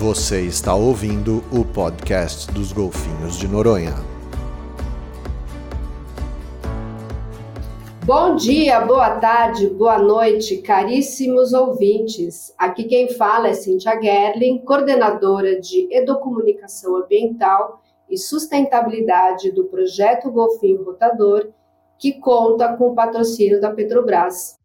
[0.00, 3.92] Você está ouvindo o podcast dos Golfinhos de Noronha.
[8.06, 12.50] Bom dia, boa tarde, boa noite, caríssimos ouvintes.
[12.56, 20.82] Aqui quem fala é Cintia Gerling, coordenadora de Educomunicação Ambiental e Sustentabilidade do projeto Golfinho
[20.82, 21.50] Rotador,
[21.98, 24.58] que conta com o patrocínio da Petrobras.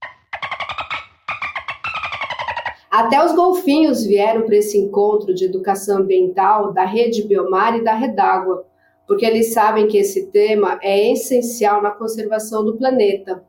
[2.96, 7.94] Até os golfinhos vieram para esse encontro de educação ambiental da Rede Biomar e da
[7.94, 8.66] Redágua,
[9.06, 13.44] porque eles sabem que esse tema é essencial na conservação do planeta.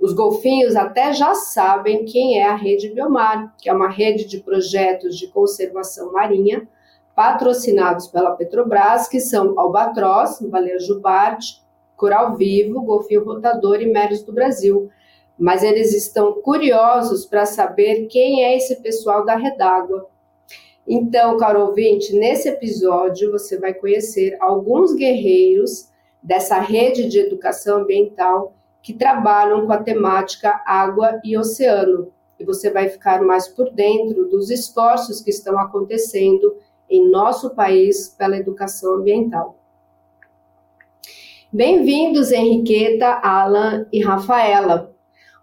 [0.00, 4.38] Os golfinhos até já sabem quem é a Rede Biomar, que é uma rede de
[4.38, 6.66] projetos de conservação marinha
[7.14, 11.62] patrocinados pela Petrobras, que são Albatroz, Baleia Jubarte,
[11.96, 14.90] Coral Vivo, Golfinho Rotador e Meros do Brasil,
[15.38, 20.08] mas eles estão curiosos para saber quem é esse pessoal da Redágua.
[20.88, 25.88] Então, caro ouvinte, nesse episódio você vai conhecer alguns guerreiros
[26.22, 32.12] dessa rede de educação ambiental que trabalham com a temática água e oceano.
[32.38, 36.56] E você vai ficar mais por dentro dos esforços que estão acontecendo
[36.88, 39.56] em nosso país pela educação ambiental.
[41.52, 44.95] Bem-vindos, Henriqueta, Alan e Rafaela.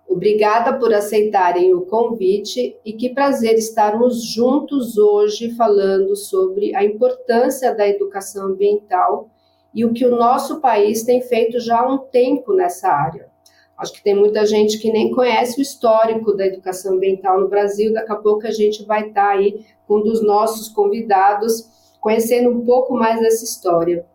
[0.08, 7.73] Obrigada por aceitarem o convite e que prazer estarmos juntos hoje falando sobre a importância
[7.73, 9.30] da educação ambiental
[9.73, 13.28] e o que o nosso país tem feito já há um tempo nessa área.
[13.76, 17.92] Acho que tem muita gente que nem conhece o histórico da educação ambiental no Brasil.
[17.92, 22.64] Daqui a pouco a gente vai estar aí com um dos nossos convidados conhecendo um
[22.64, 24.06] pouco mais dessa história.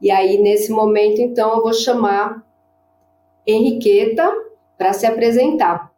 [0.00, 2.44] E aí, nesse momento, então, eu vou chamar
[3.46, 4.32] Henriqueta
[4.76, 5.90] para se apresentar.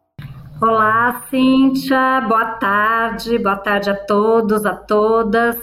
[0.61, 5.57] Olá, Cíntia, boa tarde, boa tarde a todos, a todas.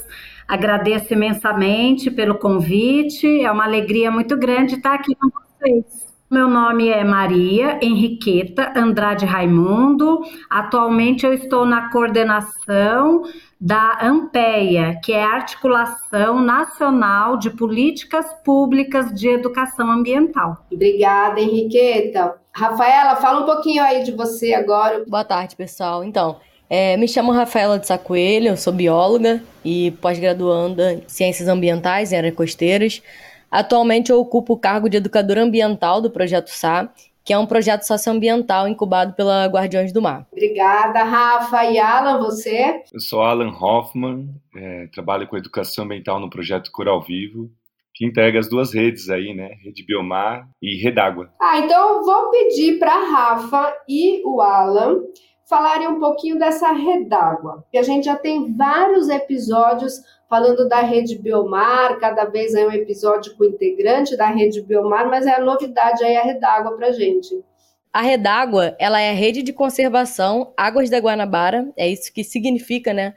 [0.46, 6.11] Agradeço imensamente pelo convite, é uma alegria muito grande estar aqui com vocês.
[6.32, 10.22] Meu nome é Maria Henriqueta Andrade Raimundo.
[10.48, 13.24] Atualmente eu estou na coordenação
[13.60, 20.64] da AMPEA, que é a Articulação Nacional de Políticas Públicas de Educação Ambiental.
[20.72, 22.36] Obrigada, Henriqueta.
[22.50, 25.04] Rafaela, fala um pouquinho aí de você agora.
[25.06, 26.02] Boa tarde, pessoal.
[26.02, 26.36] Então,
[26.70, 32.16] é, me chamo Rafaela de Sacoelho, eu sou bióloga e pós-graduanda em Ciências Ambientais em
[32.16, 33.02] Áreas Costeiras.
[33.52, 36.90] Atualmente eu ocupo o cargo de educadora ambiental do Projeto SA,
[37.22, 40.26] que é um projeto socioambiental incubado pela Guardiões do Mar.
[40.32, 41.64] Obrigada, Rafa.
[41.66, 42.82] E Alan, você?
[42.90, 47.50] Eu sou Alan Hoffman, é, trabalho com educação ambiental no projeto Coral Vivo,
[47.94, 49.50] que integra as duas redes aí, né?
[49.62, 51.30] Rede Biomar e Redágua.
[51.38, 55.02] Ah, então eu vou pedir para Rafa e o Alan
[55.46, 57.64] falarem um pouquinho dessa Redágua.
[57.70, 60.00] Que a gente já tem vários episódios
[60.32, 65.26] falando da rede Biomar, cada vez é um episódio com integrante da rede Biomar, mas
[65.26, 67.44] é a novidade aí a Redágua para gente.
[67.92, 72.94] A Redágua, ela é a rede de conservação Águas da Guanabara, é isso que significa,
[72.94, 73.12] né?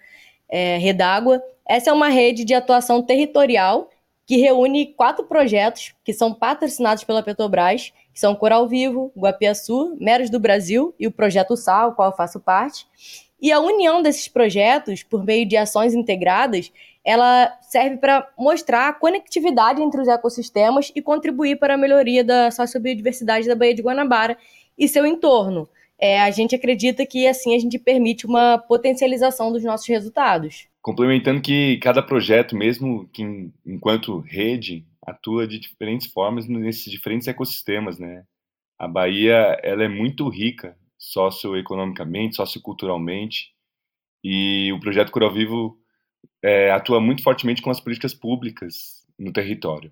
[0.50, 1.42] É, Redágua.
[1.66, 3.90] Essa é uma rede de atuação territorial
[4.26, 10.30] que reúne quatro projetos que são patrocinados pela Petrobras, que são Coral Vivo, Guapiaçu, Meros
[10.30, 12.86] do Brasil e o Projeto Sal, qual eu faço parte.
[13.42, 16.72] E a união desses projetos, por meio de ações integradas,
[17.06, 22.50] ela serve para mostrar a conectividade entre os ecossistemas e contribuir para a melhoria da
[22.50, 24.36] sociobiodiversidade da Baía de Guanabara
[24.76, 25.70] e seu entorno.
[26.00, 30.68] É, a gente acredita que assim a gente permite uma potencialização dos nossos resultados.
[30.82, 33.24] Complementando que cada projeto, mesmo que
[33.66, 38.24] enquanto rede, atua de diferentes formas nesses diferentes ecossistemas, né?
[38.78, 43.54] A Bahia, ela é muito rica socioeconomicamente, socioculturalmente,
[44.24, 45.78] e o projeto Coral Vivo
[46.46, 49.92] é, atua muito fortemente com as políticas públicas no território.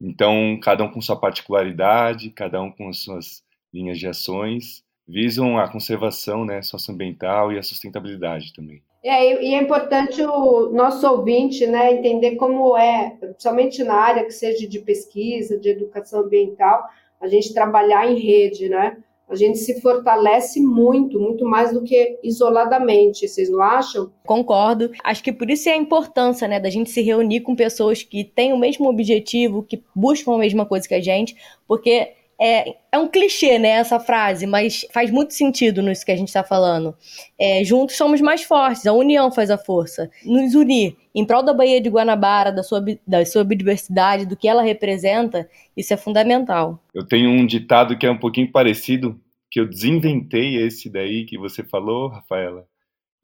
[0.00, 5.70] Então, cada um com sua particularidade, cada um com suas linhas de ações, visam a
[5.70, 8.82] conservação né, socioambiental e a sustentabilidade também.
[9.04, 14.32] É, e é importante o nosso ouvinte né, entender como é, principalmente na área que
[14.32, 16.84] seja de pesquisa, de educação ambiental,
[17.20, 18.96] a gente trabalhar em rede, né?
[19.32, 24.12] A gente se fortalece muito, muito mais do que isoladamente, vocês não acham?
[24.26, 24.90] Concordo.
[25.02, 28.24] Acho que por isso é a importância, né, da gente se reunir com pessoas que
[28.24, 31.34] têm o mesmo objetivo, que buscam a mesma coisa que a gente,
[31.66, 32.12] porque
[32.42, 36.26] é, é um clichê, né, essa frase, mas faz muito sentido nisso que a gente
[36.26, 36.92] está falando.
[37.38, 40.10] É, juntos somos mais fortes, a união faz a força.
[40.24, 44.48] Nos unir em prol da Baía de Guanabara, da sua, da sua biodiversidade, do que
[44.48, 46.82] ela representa, isso é fundamental.
[46.92, 51.38] Eu tenho um ditado que é um pouquinho parecido, que eu desinventei esse daí que
[51.38, 52.66] você falou, Rafaela,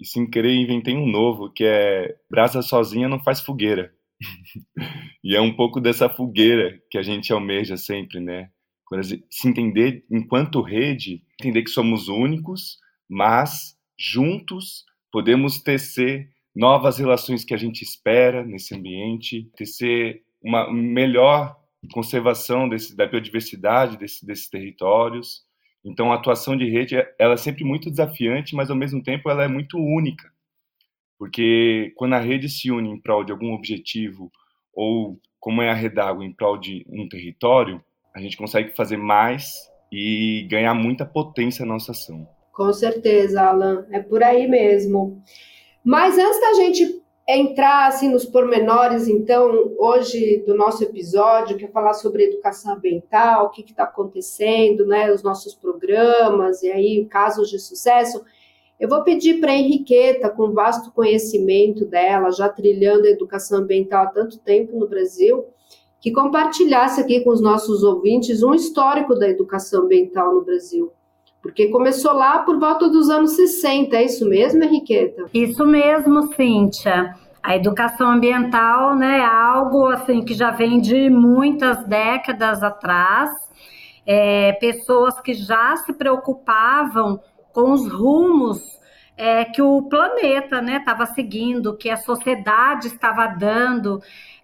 [0.01, 3.91] e sem querer inventei um novo, que é brasa sozinha não faz fogueira.
[5.25, 8.51] e é um pouco dessa fogueira que a gente almeja sempre, né?
[9.31, 17.55] Se entender enquanto rede, entender que somos únicos, mas juntos podemos tecer novas relações que
[17.55, 21.57] a gente espera nesse ambiente, tecer uma melhor
[21.93, 25.43] conservação desse, da biodiversidade desse, desses territórios.
[25.85, 29.45] Então, a atuação de rede ela é sempre muito desafiante, mas ao mesmo tempo ela
[29.45, 30.33] é muito única,
[31.19, 34.31] porque quando a rede se une em prol de algum objetivo
[34.75, 37.83] ou como é a Redágua em prol de um território,
[38.19, 42.27] a gente consegue fazer mais e ganhar muita potência na nossa ação.
[42.53, 45.23] Com certeza, Alan, é por aí mesmo.
[45.85, 51.69] Mas antes da gente entrar assim nos pormenores, então, hoje do nosso episódio, que é
[51.69, 57.49] falar sobre educação ambiental, o que está acontecendo, né, os nossos programas e aí casos
[57.49, 58.25] de sucesso,
[58.81, 64.05] eu vou pedir para a Henriqueta, com vasto conhecimento dela, já trilhando a educação ambiental
[64.05, 65.47] há tanto tempo no Brasil,
[66.01, 70.93] que compartilhasse aqui com os nossos ouvintes um histórico da educação ambiental no Brasil.
[71.43, 75.27] Porque começou lá por volta dos anos 60, é isso mesmo, Henriqueta?
[75.33, 77.15] Isso mesmo, Cíntia.
[77.43, 83.31] A educação ambiental né, é algo assim que já vem de muitas décadas atrás.
[84.05, 87.21] É, pessoas que já se preocupavam
[87.53, 88.61] com os rumos
[89.17, 94.01] é, que o planeta estava né, seguindo, que a sociedade estava dando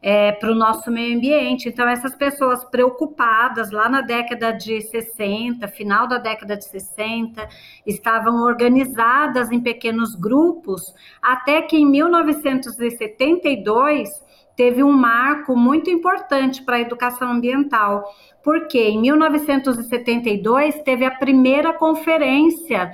[0.07, 1.67] é, para o nosso meio ambiente.
[1.67, 7.49] Então, essas pessoas preocupadas lá na década de 60, final da década de 60,
[7.87, 14.11] estavam organizadas em pequenos grupos, até que em 1972
[14.55, 18.05] teve um marco muito importante para a educação ambiental,
[18.43, 22.93] porque em 1972 teve a primeira conferência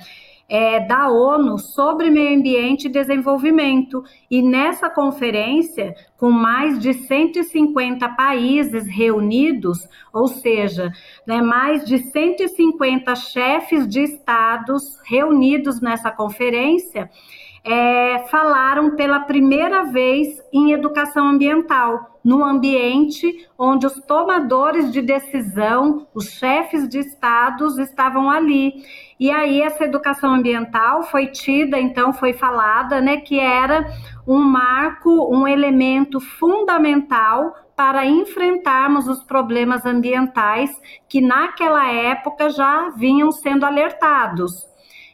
[0.50, 4.02] é, da ONU sobre meio ambiente e desenvolvimento.
[4.28, 10.92] E nessa conferência, com mais de 150 países reunidos, ou seja,
[11.24, 17.08] né, mais de 150 chefes de estados reunidos nessa conferência,
[17.64, 26.06] é, falaram pela primeira vez em educação ambiental, no ambiente onde os tomadores de decisão,
[26.14, 28.84] os chefes de estados estavam ali.
[29.18, 33.86] E aí essa educação ambiental foi tida, então foi falada, né, que era
[34.26, 40.70] um marco, um elemento fundamental para enfrentarmos os problemas ambientais
[41.08, 44.69] que naquela época já vinham sendo alertados.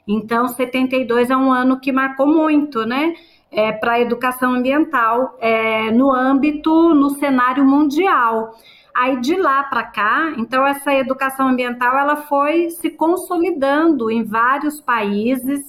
[0.06, 3.14] Então, 72 é um ano que marcou muito, né?
[3.50, 8.55] É, para a educação ambiental é, no âmbito, no cenário mundial.
[8.94, 14.81] Aí de lá para cá, então essa educação ambiental ela foi se consolidando em vários
[14.81, 15.61] países,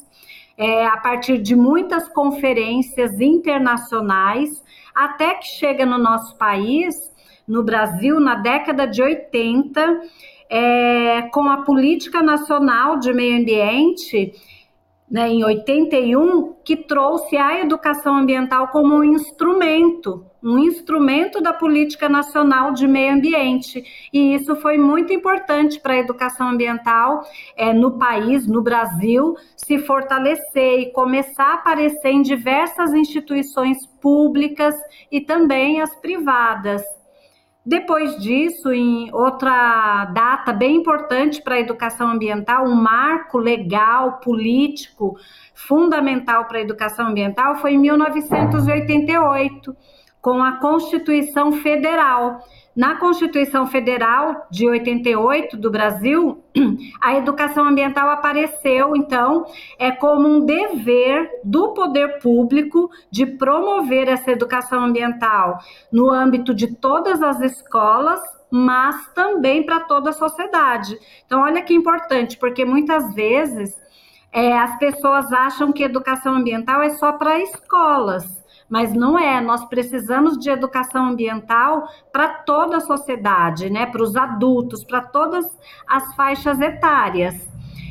[0.57, 4.63] é, a partir de muitas conferências internacionais,
[4.95, 6.95] até que chega no nosso país,
[7.47, 10.01] no Brasil, na década de 80,
[10.49, 14.33] é, com a Política Nacional de Meio Ambiente,
[15.09, 22.09] né, em 81, que trouxe a educação ambiental como um instrumento, um instrumento da Política
[22.09, 23.83] Nacional de Meio Ambiente.
[24.11, 27.23] E isso foi muito importante para a educação ambiental
[27.55, 34.75] é, no país, no Brasil, se fortalecer e começar a aparecer em diversas instituições públicas
[35.09, 36.81] e também as privadas.
[37.67, 45.17] Depois disso, em outra data bem importante para a educação ambiental, um marco legal, político,
[45.53, 49.75] fundamental para a educação ambiental foi em 1988,
[50.21, 52.39] com a Constituição Federal,
[52.77, 56.43] na Constituição Federal de 88 do Brasil,
[57.01, 59.47] a educação ambiental apareceu, então,
[59.79, 65.57] é como um dever do poder público de promover essa educação ambiental
[65.91, 70.95] no âmbito de todas as escolas, mas também para toda a sociedade.
[71.25, 73.75] Então, olha que importante, porque muitas vezes
[74.31, 78.37] é, as pessoas acham que educação ambiental é só para escolas
[78.69, 79.39] mas não é.
[79.41, 83.85] Nós precisamos de educação ambiental para toda a sociedade, né?
[83.85, 85.45] Para os adultos, para todas
[85.87, 87.47] as faixas etárias.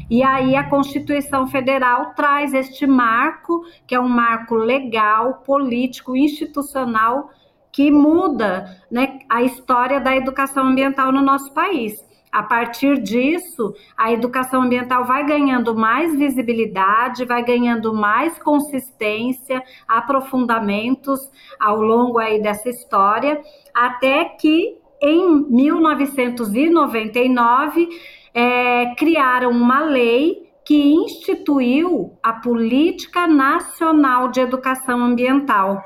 [0.08, 7.30] E aí a Constituição Federal traz este marco, que é um marco legal, político, institucional,
[7.72, 12.05] que muda né, a história da educação ambiental no nosso país.
[12.36, 21.18] A partir disso, a educação ambiental vai ganhando mais visibilidade, vai ganhando mais consistência, aprofundamentos
[21.58, 23.40] ao longo aí dessa história,
[23.74, 27.88] até que em 1999
[28.34, 35.82] é, criaram uma lei que instituiu a Política Nacional de Educação Ambiental.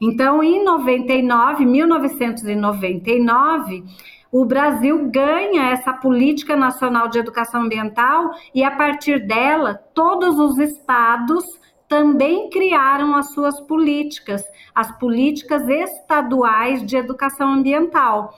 [0.00, 3.82] Então, em 99, 1999,
[4.30, 10.58] o Brasil ganha essa Política Nacional de Educação Ambiental e, a partir dela, todos os
[10.58, 11.44] estados
[11.88, 14.44] também criaram as suas políticas,
[14.74, 18.34] as políticas estaduais de educação ambiental.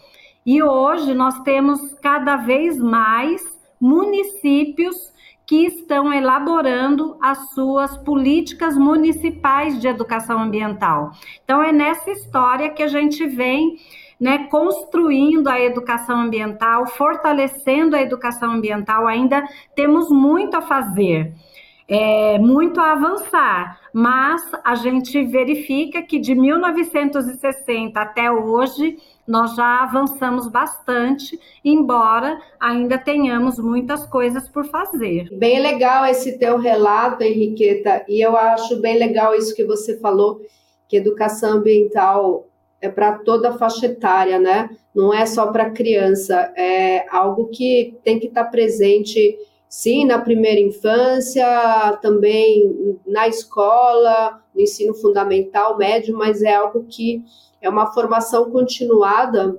[0.46, 3.42] E hoje nós temos cada vez mais
[3.80, 5.10] municípios
[5.44, 11.10] que estão elaborando as suas políticas municipais de educação ambiental.
[11.44, 13.76] Então é nessa história que a gente vem
[14.20, 19.42] né, construindo a educação ambiental, fortalecendo a educação ambiental, ainda
[19.74, 21.32] temos muito a fazer.
[21.88, 28.96] É, muito a avançar, mas a gente verifica que de 1960 até hoje
[29.26, 35.28] nós já avançamos bastante, embora ainda tenhamos muitas coisas por fazer.
[35.36, 40.40] Bem legal esse teu relato, Henriqueta, e eu acho bem legal isso que você falou,
[40.88, 42.49] que educação ambiental
[42.80, 44.70] é para toda a faixa etária, né?
[44.94, 50.18] Não é só para criança, é algo que tem que estar tá presente, sim, na
[50.18, 51.46] primeira infância,
[52.00, 57.22] também na escola, no ensino fundamental, médio, mas é algo que
[57.60, 59.58] é uma formação continuada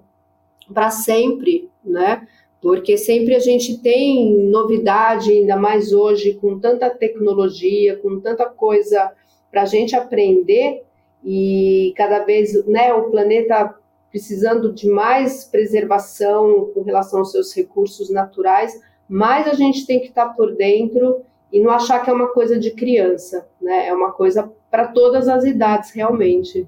[0.73, 2.27] para sempre, né?
[2.61, 9.11] Porque sempre a gente tem novidade, ainda mais hoje, com tanta tecnologia, com tanta coisa
[9.49, 10.83] para a gente aprender,
[11.23, 13.75] e cada vez né, o planeta
[14.09, 20.07] precisando de mais preservação com relação aos seus recursos naturais, mais a gente tem que
[20.07, 23.87] estar por dentro e não achar que é uma coisa de criança, né?
[23.87, 26.67] É uma coisa para todas as idades, realmente.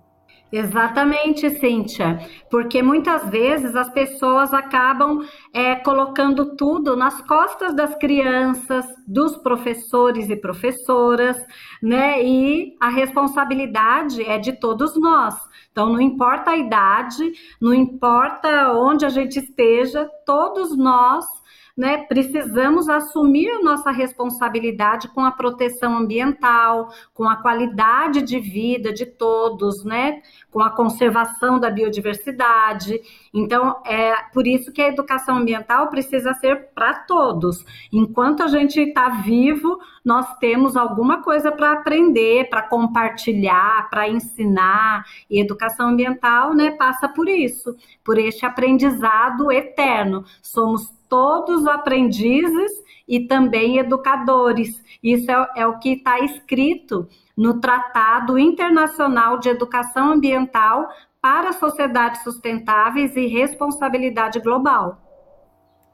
[0.55, 8.86] Exatamente, Cíntia, porque muitas vezes as pessoas acabam é, colocando tudo nas costas das crianças,
[9.07, 11.43] dos professores e professoras,
[11.81, 12.24] né?
[12.24, 15.33] E a responsabilidade é de todos nós.
[15.72, 21.25] Então, não importa a idade, não importa onde a gente esteja, todos nós
[21.75, 29.05] né, precisamos assumir nossa responsabilidade com a proteção ambiental, com a qualidade de vida de
[29.05, 33.01] todos, né, com a conservação da biodiversidade.
[33.33, 37.65] Então, é por isso que a educação ambiental precisa ser para todos.
[37.91, 45.05] Enquanto a gente está vivo, nós temos alguma coisa para aprender, para compartilhar, para ensinar.
[45.27, 50.23] E educação ambiental, né, passa por isso, por este aprendizado eterno.
[50.41, 52.72] Somos todos aprendizes
[53.08, 54.82] e também educadores.
[55.03, 60.89] Isso é, é o que está escrito no Tratado Internacional de Educação Ambiental
[61.22, 65.03] para Sociedades Sustentáveis e Responsabilidade Global.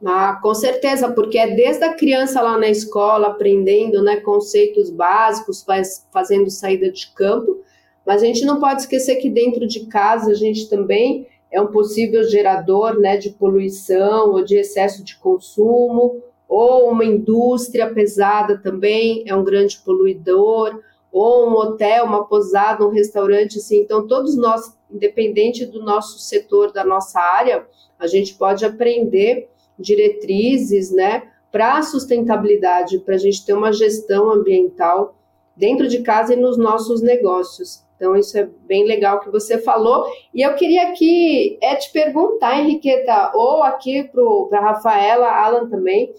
[0.05, 5.61] Ah, com certeza, porque é desde a criança lá na escola aprendendo né, conceitos básicos,
[5.63, 7.59] faz, fazendo saída de campo,
[8.07, 11.67] mas a gente não pode esquecer que dentro de casa a gente também é um
[11.67, 19.23] possível gerador né, de poluição ou de excesso de consumo, ou uma indústria pesada também
[19.27, 23.79] é um grande poluidor, ou um hotel, uma posada, um restaurante, assim.
[23.81, 27.65] Então, todos nós, independente do nosso setor, da nossa área,
[27.97, 34.31] a gente pode aprender diretrizes, né, para a sustentabilidade, para a gente ter uma gestão
[34.31, 35.15] ambiental
[35.59, 37.83] dentro de casa e nos nossos negócios.
[37.97, 40.05] Então, isso é bem legal que você falou.
[40.33, 44.09] E eu queria aqui é te perguntar, Henriqueta, ou aqui
[44.47, 46.13] para a Rafaela, Alan também,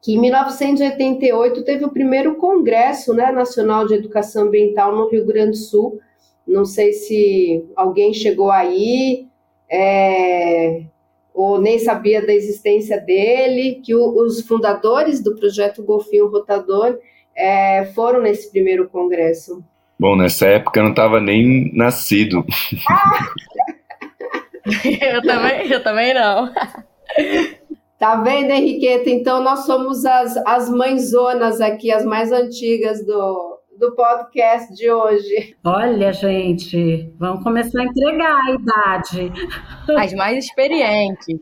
[0.00, 5.50] que em 1988 teve o primeiro Congresso né, Nacional de Educação Ambiental no Rio Grande
[5.50, 6.00] do Sul.
[6.46, 9.26] Não sei se alguém chegou aí,
[9.68, 10.82] é,
[11.32, 17.00] ou nem sabia da existência dele, que o, os fundadores do projeto Golfinho Rotador
[17.36, 19.62] é, foram nesse primeiro congresso.
[19.98, 22.44] Bom, nessa época eu não estava nem nascido.
[25.00, 26.52] eu também, eu também não.
[27.96, 29.08] Tá vendo, Henriqueta?
[29.08, 35.56] Então nós somos as, as mãezonas aqui, as mais antigas do, do podcast de hoje.
[35.64, 39.32] Olha, gente, vamos começar a entregar a idade.
[39.96, 41.40] As mais experientes.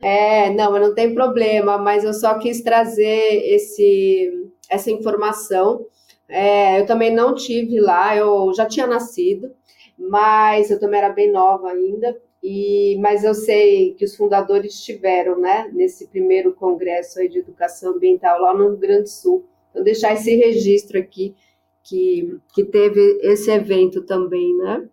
[0.00, 4.30] É, não, não tem problema, mas eu só quis trazer esse,
[4.70, 5.86] essa informação
[6.30, 9.50] é, eu também não tive lá, eu já tinha nascido,
[9.98, 12.16] mas eu também era bem nova ainda.
[12.42, 18.40] E, mas eu sei que os fundadores estiveram, né, nesse primeiro congresso de educação ambiental
[18.40, 19.44] lá no Rio Grande do Sul.
[19.70, 21.34] Então deixar esse registro aqui
[21.82, 24.88] que, que teve esse evento também, né?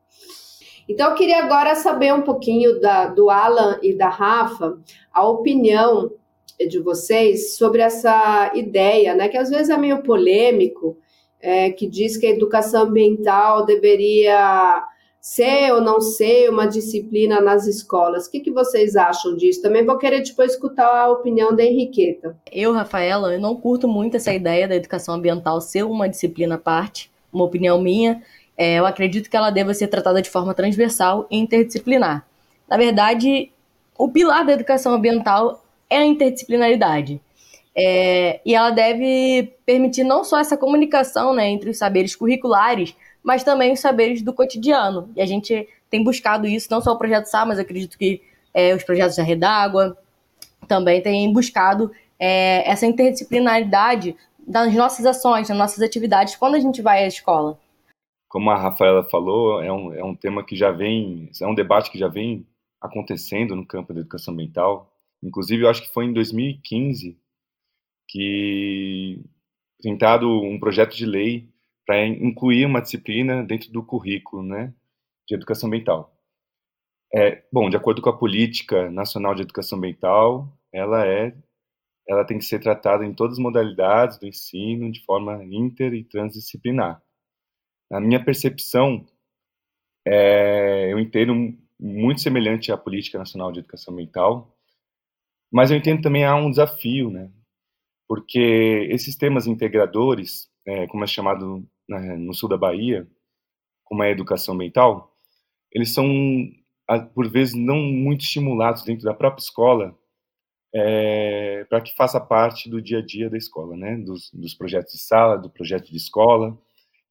[0.89, 4.77] Então eu queria agora saber um pouquinho da, do Alan e da Rafa,
[5.12, 6.12] a opinião
[6.66, 10.98] de vocês sobre essa ideia, né, que às vezes é meio polêmico,
[11.40, 14.84] é, que diz que a educação ambiental deveria
[15.20, 18.26] ser ou não ser uma disciplina nas escolas.
[18.26, 19.62] O que, que vocês acham disso?
[19.62, 22.38] Também vou querer depois escutar a opinião da Henriqueta.
[22.52, 26.58] Eu, Rafaela, eu não curto muito essa ideia da educação ambiental ser uma disciplina à
[26.58, 28.24] parte, uma opinião minha.
[28.58, 32.26] É, eu acredito que ela deva ser tratada de forma transversal e interdisciplinar.
[32.68, 33.52] Na verdade,
[33.98, 37.22] o pilar da educação ambiental é a interdisciplinaridade.
[37.75, 43.44] É, e ela deve permitir não só essa comunicação né, entre os saberes curriculares, mas
[43.44, 45.12] também os saberes do cotidiano.
[45.15, 48.22] E a gente tem buscado isso, não só o projeto SAR, mas acredito que
[48.53, 49.98] é, os projetos da Redágua
[50.67, 56.82] também têm buscado é, essa interdisciplinaridade das nossas ações, das nossas atividades, quando a gente
[56.82, 57.60] vai à escola.
[58.27, 61.91] Como a Rafaela falou, é um, é um tema que já vem, é um debate
[61.91, 62.46] que já vem
[62.82, 64.91] acontecendo no campo da educação ambiental.
[65.24, 67.20] Inclusive, eu acho que foi em 2015
[68.08, 69.22] que
[69.82, 71.50] tentado um projeto de lei
[71.86, 74.74] para incluir uma disciplina dentro do currículo, né,
[75.28, 76.14] de educação ambiental.
[77.14, 81.34] É, bom, de acordo com a política nacional de educação ambiental, ela é,
[82.08, 86.04] ela tem que ser tratada em todas as modalidades do ensino de forma inter e
[86.04, 87.02] transdisciplinar.
[87.90, 89.06] Na minha percepção,
[90.06, 91.34] é, eu entendo
[91.80, 94.57] muito semelhante à política nacional de educação ambiental,
[95.51, 97.32] mas eu entendo também há um desafio, né?
[98.08, 103.08] Porque esses temas integradores, é, como é chamado né, no sul da Bahia,
[103.84, 105.13] como é a educação ambiental,
[105.72, 106.06] eles são,
[107.13, 109.98] por vezes, não muito estimulados dentro da própria escola
[110.74, 113.98] é, para que faça parte do dia a dia da escola, né?
[113.98, 116.58] Dos, dos, projetos de sala, do projeto de escola.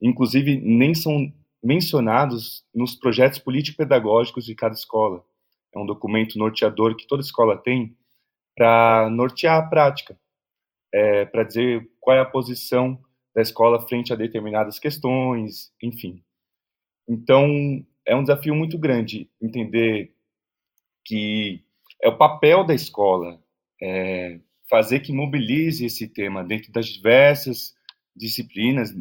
[0.00, 5.24] Inclusive, nem são mencionados nos projetos político-pedagógicos de cada escola.
[5.74, 7.96] É um documento norteador que toda escola tem
[8.56, 10.18] para nortear a prática,
[10.92, 12.98] é, para dizer qual é a posição
[13.34, 16.24] da escola frente a determinadas questões, enfim.
[17.06, 20.14] Então, é um desafio muito grande entender
[21.04, 21.62] que
[22.02, 23.40] é o papel da escola
[23.80, 27.74] é, fazer que mobilize esse tema dentro das diversas
[28.14, 28.94] disciplinas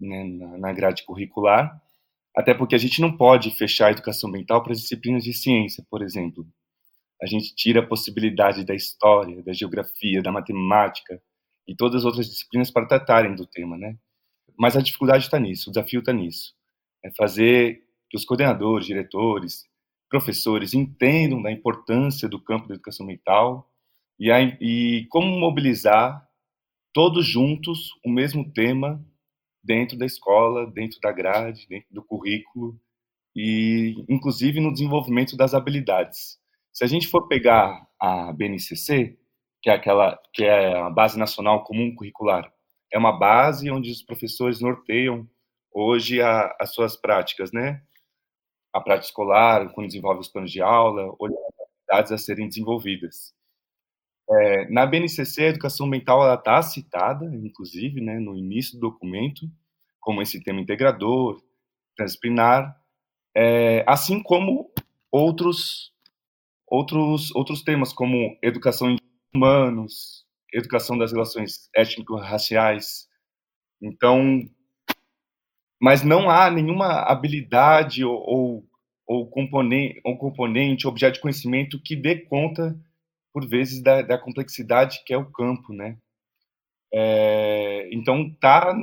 [0.00, 0.24] né,
[0.58, 1.80] na grade curricular,
[2.34, 5.84] até porque a gente não pode fechar a educação ambiental para as disciplinas de ciência,
[5.90, 6.46] por exemplo.
[7.22, 11.22] A gente tira a possibilidade da história, da geografia, da matemática,
[11.66, 13.96] e todas as outras disciplinas para tratarem do tema, né?
[14.58, 16.54] Mas a dificuldade está nisso, o desafio está nisso.
[17.04, 19.64] É fazer que os coordenadores, diretores,
[20.08, 23.70] professores entendam da importância do campo da educação ambiental
[24.18, 26.28] e, a, e como mobilizar
[26.92, 29.02] todos juntos o mesmo tema
[29.64, 32.78] dentro da escola, dentro da grade, dentro do currículo
[33.34, 36.41] e inclusive no desenvolvimento das habilidades.
[36.72, 39.18] Se a gente for pegar a BNCC,
[39.62, 42.52] que é aquela que é a Base Nacional Comum Curricular.
[42.92, 45.28] É uma base onde os professores norteiam
[45.72, 47.82] hoje a, as suas práticas, né?
[48.72, 53.32] A prática escolar, quando desenvolve os planos de aula, olhando as atividades a serem desenvolvidas.
[54.28, 59.46] É, na BNCC, a educação mental está citada, inclusive, né, no início do documento,
[60.00, 61.42] como esse tema integrador,
[61.96, 62.74] transdisciplinar,
[63.34, 64.72] é, assim como
[65.10, 65.91] outros,
[66.72, 68.96] outros, outros temas, como educação
[69.34, 73.06] humanos, educação das relações étnico-raciais.
[73.80, 74.48] Então,
[75.78, 78.64] mas não há nenhuma habilidade ou, ou,
[79.06, 82.74] ou, componente, ou componente, objeto de conhecimento que dê conta,
[83.34, 85.98] por vezes, da, da complexidade que é o campo, né?
[86.94, 88.74] É, então, tá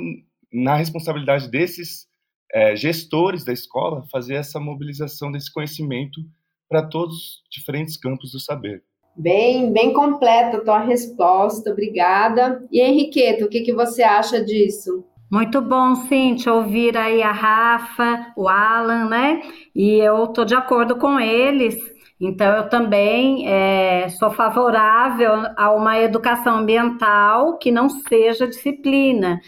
[0.53, 2.07] na responsabilidade desses
[2.53, 6.21] é, gestores da escola fazer essa mobilização desse conhecimento
[6.69, 8.83] para todos os diferentes campos do saber.
[9.15, 12.65] Bem, bem completa a tua resposta, obrigada.
[12.71, 15.03] E Henriqueta, o que, que você acha disso?
[15.31, 19.41] Muito bom, Cintia, ouvir aí a Rafa, o Alan, né?
[19.75, 21.75] E eu estou de acordo com eles.
[22.19, 29.39] Então, eu também é, sou favorável a uma educação ambiental que não seja disciplina.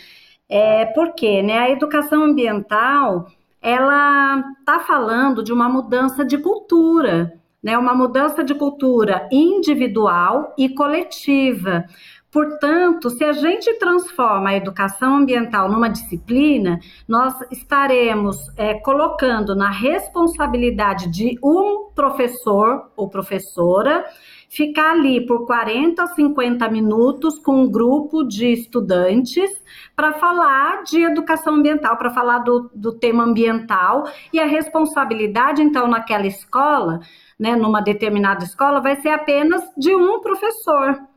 [0.48, 1.42] É, por quê?
[1.42, 1.58] Né?
[1.58, 3.26] A educação ambiental,
[3.62, 10.70] ela está falando de uma mudança de cultura né, uma mudança de cultura individual e
[10.70, 11.86] coletiva.
[12.32, 19.70] Portanto, se a gente transforma a educação ambiental numa disciplina, nós estaremos é, colocando na
[19.70, 24.06] responsabilidade de um professor ou professora
[24.48, 29.50] ficar ali por 40 a 50 minutos com um grupo de estudantes
[29.94, 35.86] para falar de educação ambiental, para falar do, do tema ambiental e a responsabilidade, então,
[35.86, 37.02] naquela escola,
[37.38, 41.11] né, numa determinada escola, vai ser apenas de um professor.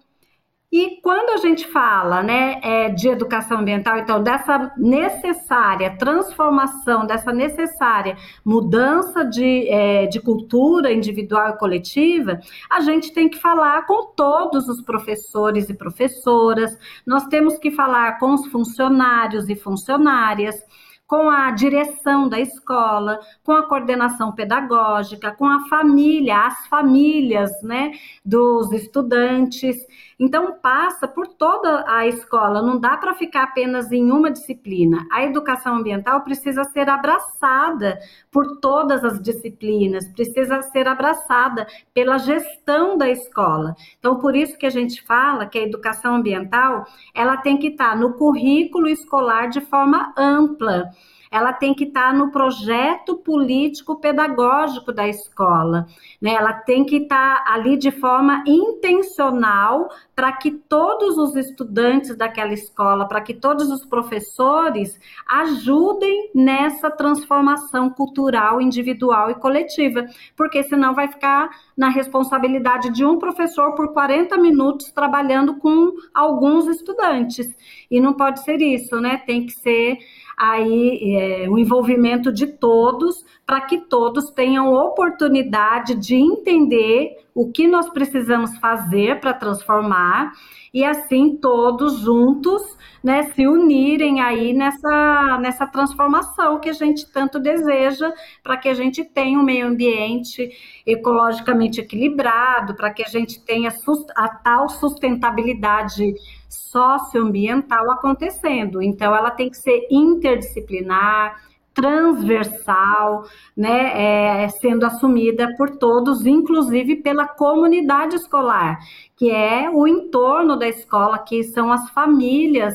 [0.76, 7.32] E quando a gente fala né, é, de educação ambiental, então, dessa necessária transformação, dessa
[7.32, 14.06] necessária mudança de, é, de cultura individual e coletiva, a gente tem que falar com
[14.16, 20.60] todos os professores e professoras, nós temos que falar com os funcionários e funcionárias
[21.06, 27.92] com a direção da escola, com a coordenação pedagógica, com a família, as famílias, né,
[28.24, 29.76] dos estudantes.
[30.18, 35.06] Então passa por toda a escola, não dá para ficar apenas em uma disciplina.
[35.10, 37.98] A educação ambiental precisa ser abraçada
[38.30, 43.74] por todas as disciplinas, precisa ser abraçada pela gestão da escola.
[43.98, 47.96] Então por isso que a gente fala que a educação ambiental, ela tem que estar
[47.96, 50.90] no currículo escolar de forma ampla
[51.34, 55.88] ela tem que estar tá no projeto político pedagógico da escola,
[56.22, 56.32] né?
[56.32, 62.52] Ela tem que estar tá ali de forma intencional para que todos os estudantes daquela
[62.52, 70.94] escola, para que todos os professores ajudem nessa transformação cultural, individual e coletiva, porque senão
[70.94, 77.52] vai ficar na responsabilidade de um professor por 40 minutos trabalhando com alguns estudantes.
[77.90, 79.16] E não pode ser isso, né?
[79.16, 79.98] Tem que ser
[80.36, 87.66] aí é, o envolvimento de todos para que todos tenham oportunidade de entender o que
[87.66, 90.32] nós precisamos fazer para transformar
[90.72, 92.62] e assim todos juntos,
[93.02, 98.74] né, se unirem aí nessa nessa transformação que a gente tanto deseja para que a
[98.74, 100.50] gente tenha um meio ambiente
[100.84, 103.72] ecologicamente equilibrado, para que a gente tenha
[104.16, 106.14] a tal sustentabilidade
[106.54, 108.82] socioambiental acontecendo.
[108.82, 111.36] Então, ela tem que ser interdisciplinar,
[111.74, 113.24] transversal,
[113.56, 118.78] né, é, sendo assumida por todos, inclusive pela comunidade escolar,
[119.16, 122.74] que é o entorno da escola, que são as famílias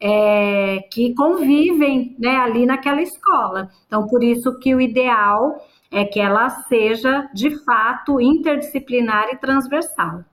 [0.00, 3.68] é, que convivem né, ali naquela escola.
[3.86, 10.24] Então, por isso que o ideal é que ela seja, de fato, interdisciplinar e transversal.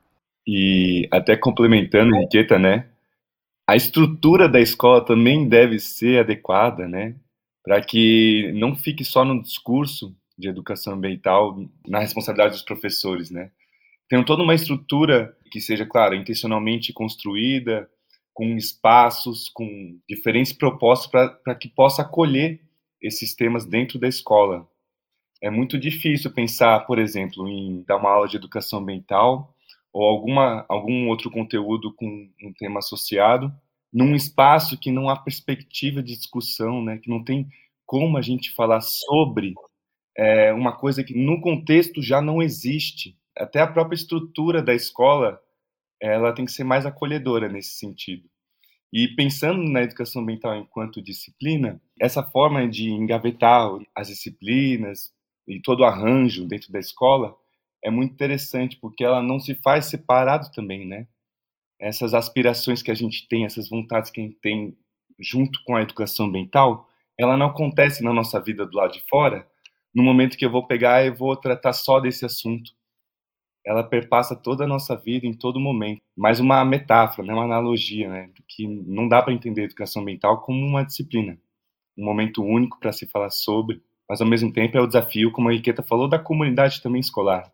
[0.47, 2.89] E até complementando, Henriqueta, né?
[3.67, 7.15] A estrutura da escola também deve ser adequada, né?
[7.61, 13.51] Para que não fique só no discurso de educação ambiental, na responsabilidade dos professores, né?
[14.07, 17.89] Tem toda uma estrutura que seja, claro, intencionalmente construída,
[18.33, 21.09] com espaços, com diferentes propostas
[21.43, 22.61] para que possa acolher
[23.01, 24.65] esses temas dentro da escola.
[25.41, 29.53] É muito difícil pensar, por exemplo, em dar uma aula de educação ambiental
[29.93, 33.51] ou alguma, algum outro conteúdo com um tema associado,
[33.91, 37.47] num espaço que não há perspectiva de discussão, né, que não tem
[37.85, 39.53] como a gente falar sobre
[40.15, 43.17] é, uma coisa que no contexto já não existe.
[43.35, 45.39] Até a própria estrutura da escola,
[46.01, 48.29] ela tem que ser mais acolhedora nesse sentido.
[48.91, 55.11] E pensando na educação ambiental enquanto disciplina, essa forma de engavetar as disciplinas
[55.47, 57.35] e todo o arranjo dentro da escola
[57.83, 61.07] é muito interessante, porque ela não se faz separado também, né?
[61.79, 64.75] Essas aspirações que a gente tem, essas vontades que a gente tem
[65.19, 69.47] junto com a educação ambiental, ela não acontece na nossa vida do lado de fora,
[69.93, 72.71] no momento que eu vou pegar e vou tratar só desse assunto.
[73.65, 76.01] Ela perpassa toda a nossa vida em todo momento.
[76.15, 77.33] Mais uma metáfora, né?
[77.33, 78.31] uma analogia, né?
[78.47, 81.37] que não dá para entender a educação ambiental como uma disciplina,
[81.97, 85.49] um momento único para se falar sobre, mas ao mesmo tempo é o desafio, como
[85.49, 87.51] a Iqueta falou, da comunidade também escolar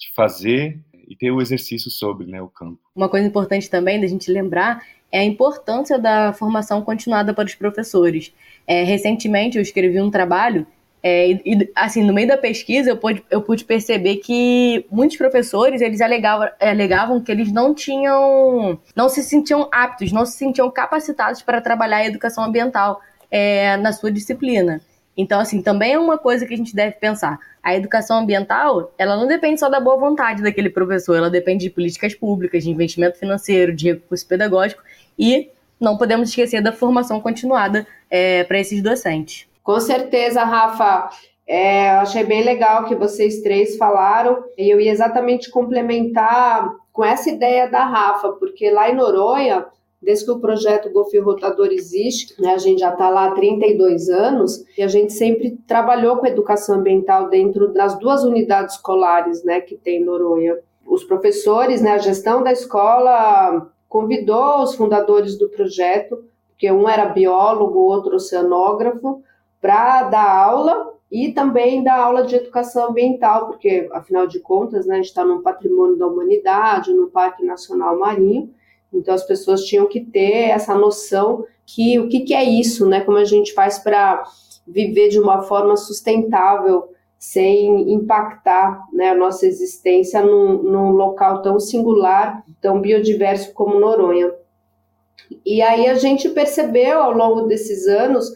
[0.00, 2.78] de fazer e ter o exercício sobre né, o campo.
[2.94, 4.82] Uma coisa importante também da gente lembrar
[5.12, 8.32] é a importância da formação continuada para os professores.
[8.66, 10.66] É, recentemente eu escrevi um trabalho
[11.02, 15.80] é, e, assim, no meio da pesquisa, eu pude, eu pude perceber que muitos professores,
[15.80, 21.42] eles alegavam, alegavam que eles não tinham, não se sentiam aptos, não se sentiam capacitados
[21.42, 24.80] para trabalhar a educação ambiental é, na sua disciplina.
[25.20, 27.38] Então, assim, também é uma coisa que a gente deve pensar.
[27.62, 31.70] A educação ambiental, ela não depende só da boa vontade daquele professor, ela depende de
[31.70, 34.82] políticas públicas, de investimento financeiro, de recurso pedagógico
[35.18, 39.46] e não podemos esquecer da formação continuada é, para esses docentes.
[39.62, 41.10] Com certeza, Rafa.
[41.46, 47.28] É, achei bem legal que vocês três falaram e eu ia exatamente complementar com essa
[47.28, 49.66] ideia da Rafa, porque lá em Noronha
[50.02, 54.08] Desde que o projeto Golfinho Rotador existe, né, a gente já está lá há 32
[54.08, 59.60] anos, e a gente sempre trabalhou com educação ambiental dentro das duas unidades escolares né,
[59.60, 60.58] que tem em Noronha.
[60.86, 67.06] Os professores, né, a gestão da escola convidou os fundadores do projeto, porque um era
[67.06, 69.22] biólogo, outro oceanógrafo,
[69.60, 74.94] para dar aula e também dar aula de educação ambiental, porque, afinal de contas, né,
[74.94, 78.50] a gente está num patrimônio da humanidade, num Parque Nacional Marinho,
[78.92, 83.00] Então as pessoas tinham que ter essa noção que o que, que é isso, né?
[83.00, 84.24] Como a gente faz para
[84.66, 91.60] viver de uma forma sustentável sem impactar né, a nossa existência num, num local tão
[91.60, 94.32] singular, tão biodiverso como Noronha.
[95.44, 98.26] E aí a gente percebeu ao longo desses anos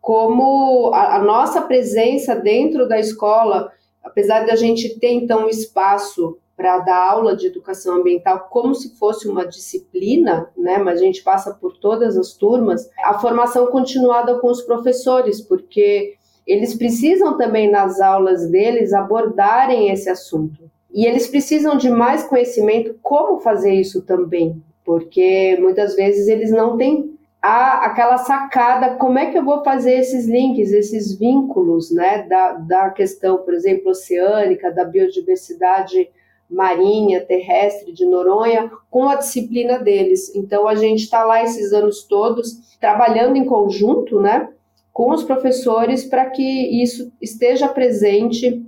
[0.00, 3.70] como a, a nossa presença dentro da escola,
[4.02, 8.74] apesar de a gente ter então um espaço para dar aula de educação ambiental como
[8.74, 10.76] se fosse uma disciplina, né?
[10.76, 16.16] Mas a gente passa por todas as turmas, a formação continuada com os professores, porque
[16.46, 20.70] eles precisam também nas aulas deles abordarem esse assunto.
[20.92, 26.76] E eles precisam de mais conhecimento como fazer isso também, porque muitas vezes eles não
[26.76, 32.26] têm a, aquela sacada, como é que eu vou fazer esses links, esses vínculos, né,
[32.28, 36.10] da, da questão, por exemplo, oceânica, da biodiversidade
[36.50, 40.34] marinha, terrestre de Noronha, com a disciplina deles.
[40.34, 44.48] Então, a gente está lá esses anos todos trabalhando em conjunto, né,
[44.92, 48.62] com os professores para que isso esteja presente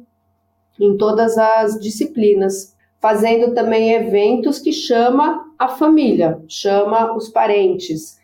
[0.81, 8.22] em todas as disciplinas, fazendo também eventos que chama a família, chama os parentes.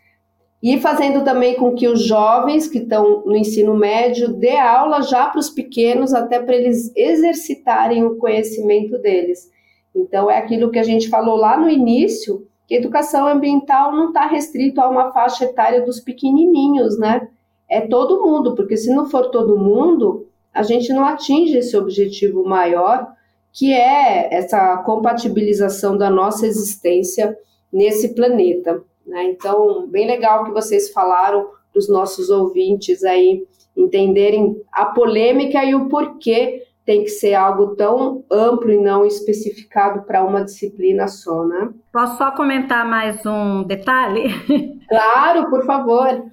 [0.61, 5.27] E fazendo também com que os jovens que estão no ensino médio dê aula já
[5.27, 9.49] para os pequenos, até para eles exercitarem o conhecimento deles.
[9.95, 14.27] Então, é aquilo que a gente falou lá no início, que educação ambiental não está
[14.27, 17.27] restrito a uma faixa etária dos pequenininhos, né?
[17.69, 22.43] é todo mundo, porque se não for todo mundo, a gente não atinge esse objetivo
[22.43, 23.07] maior,
[23.53, 27.37] que é essa compatibilização da nossa existência
[27.71, 28.81] nesse planeta.
[29.09, 29.23] Né?
[29.25, 33.43] Então, bem legal que vocês falaram para os nossos ouvintes aí
[33.75, 40.03] entenderem a polêmica e o porquê tem que ser algo tão amplo e não especificado
[40.03, 41.69] para uma disciplina só, né?
[41.91, 44.29] Posso só comentar mais um detalhe?
[44.89, 46.25] Claro, por favor.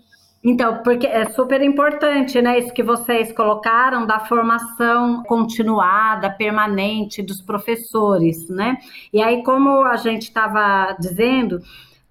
[0.43, 7.43] Então, porque é super importante, né, isso que vocês colocaram da formação continuada, permanente dos
[7.43, 8.79] professores, né?
[9.13, 11.61] E aí, como a gente estava dizendo,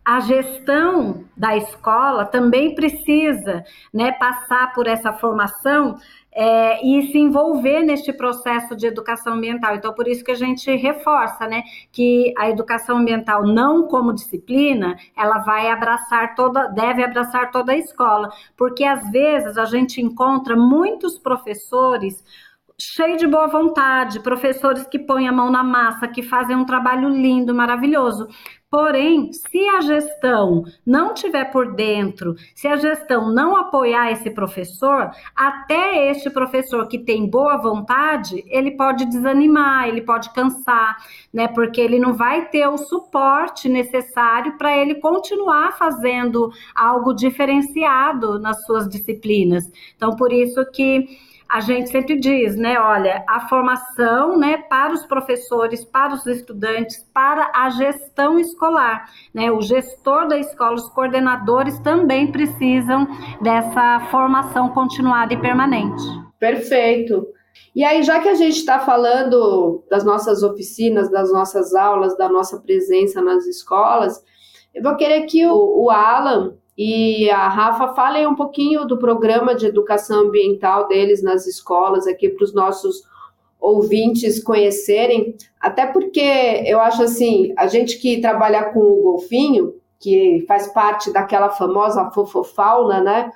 [0.06, 5.98] a gestão da escola também precisa né, passar por essa formação
[6.32, 9.76] é, e se envolver neste processo de educação ambiental.
[9.76, 14.96] Então, por isso que a gente reforça, né, que a educação ambiental não como disciplina,
[15.18, 20.56] ela vai abraçar toda, deve abraçar toda a escola, porque às vezes a gente encontra
[20.56, 22.24] muitos professores
[22.78, 27.10] cheio de boa vontade, professores que põem a mão na massa, que fazem um trabalho
[27.10, 28.28] lindo, maravilhoso,
[28.76, 35.12] Porém, se a gestão não tiver por dentro, se a gestão não apoiar esse professor,
[35.34, 40.98] até este professor que tem boa vontade, ele pode desanimar, ele pode cansar,
[41.34, 41.48] né?
[41.48, 48.66] Porque ele não vai ter o suporte necessário para ele continuar fazendo algo diferenciado nas
[48.66, 49.72] suas disciplinas.
[49.96, 51.08] Então, por isso que
[51.50, 52.80] a gente sempre diz, né?
[52.80, 59.52] Olha, a formação, né, para os professores, para os estudantes, para a gestão escolar, né?
[59.52, 63.08] O gestor da escola, os coordenadores também precisam
[63.42, 66.04] dessa formação continuada e permanente.
[66.40, 67.28] Perfeito.
[67.76, 72.28] E aí, já que a gente está falando das nossas oficinas, das nossas aulas, da
[72.28, 74.22] nossa presença nas escolas,
[74.74, 79.56] eu vou querer que o, o Alan e a Rafa fale um pouquinho do programa
[79.56, 83.04] de educação ambiental deles nas escolas aqui para os nossos
[83.60, 90.44] ouvintes conhecerem, até porque eu acho assim, a gente que trabalha com o golfinho, que
[90.48, 93.32] faz parte daquela famosa fofofauna, né?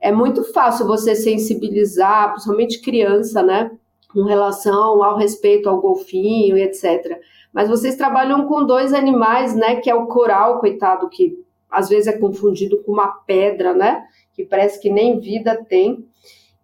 [0.00, 3.70] É muito fácil você sensibilizar, principalmente criança, né?
[4.12, 7.18] Com relação ao respeito ao golfinho e etc.
[7.52, 9.76] Mas vocês trabalham com dois animais, né?
[9.76, 11.38] Que é o coral, coitado, que
[11.70, 14.04] às vezes é confundido com uma pedra, né?
[14.34, 16.04] Que parece que nem vida tem.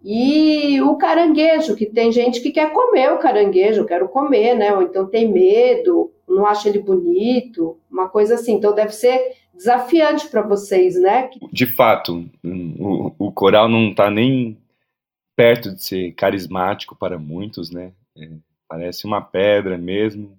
[0.04, 4.74] E o caranguejo, que tem gente que quer comer o caranguejo, eu quero comer, né?
[4.74, 8.54] Ou então tem medo, não acha ele bonito, uma coisa assim.
[8.54, 11.30] Então deve ser desafiante para vocês, né?
[11.52, 14.58] De fato, o, o coral não está nem
[15.34, 17.92] perto de ser carismático para muitos, né?
[18.16, 18.28] É,
[18.68, 20.38] parece uma pedra mesmo,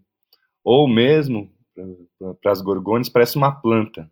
[0.64, 1.50] ou mesmo
[2.42, 4.10] para as gorgônias parece uma planta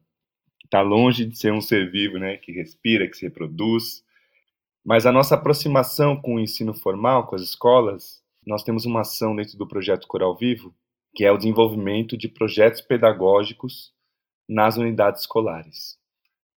[0.66, 4.04] está longe de ser um ser vivo, né, que respira, que se reproduz.
[4.84, 9.36] Mas a nossa aproximação com o ensino formal, com as escolas, nós temos uma ação
[9.36, 10.76] dentro do projeto Coral Vivo,
[11.16, 13.94] que é o desenvolvimento de projetos pedagógicos
[14.48, 15.98] nas unidades escolares.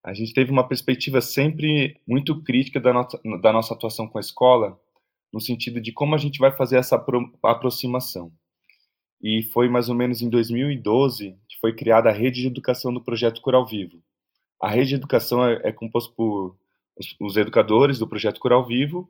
[0.04, 4.20] A gente teve uma perspectiva sempre muito crítica da nossa, da nossa atuação com a
[4.20, 4.78] escola,
[5.32, 7.02] no sentido de como a gente vai fazer essa
[7.42, 8.32] aproximação.
[9.20, 13.02] E foi mais ou menos em 2012 que foi criada a rede de educação do
[13.02, 14.02] projeto Coral Vivo.
[14.62, 16.56] A rede de educação é, é composta por
[17.20, 19.08] os, educadores do projeto Coral Vivo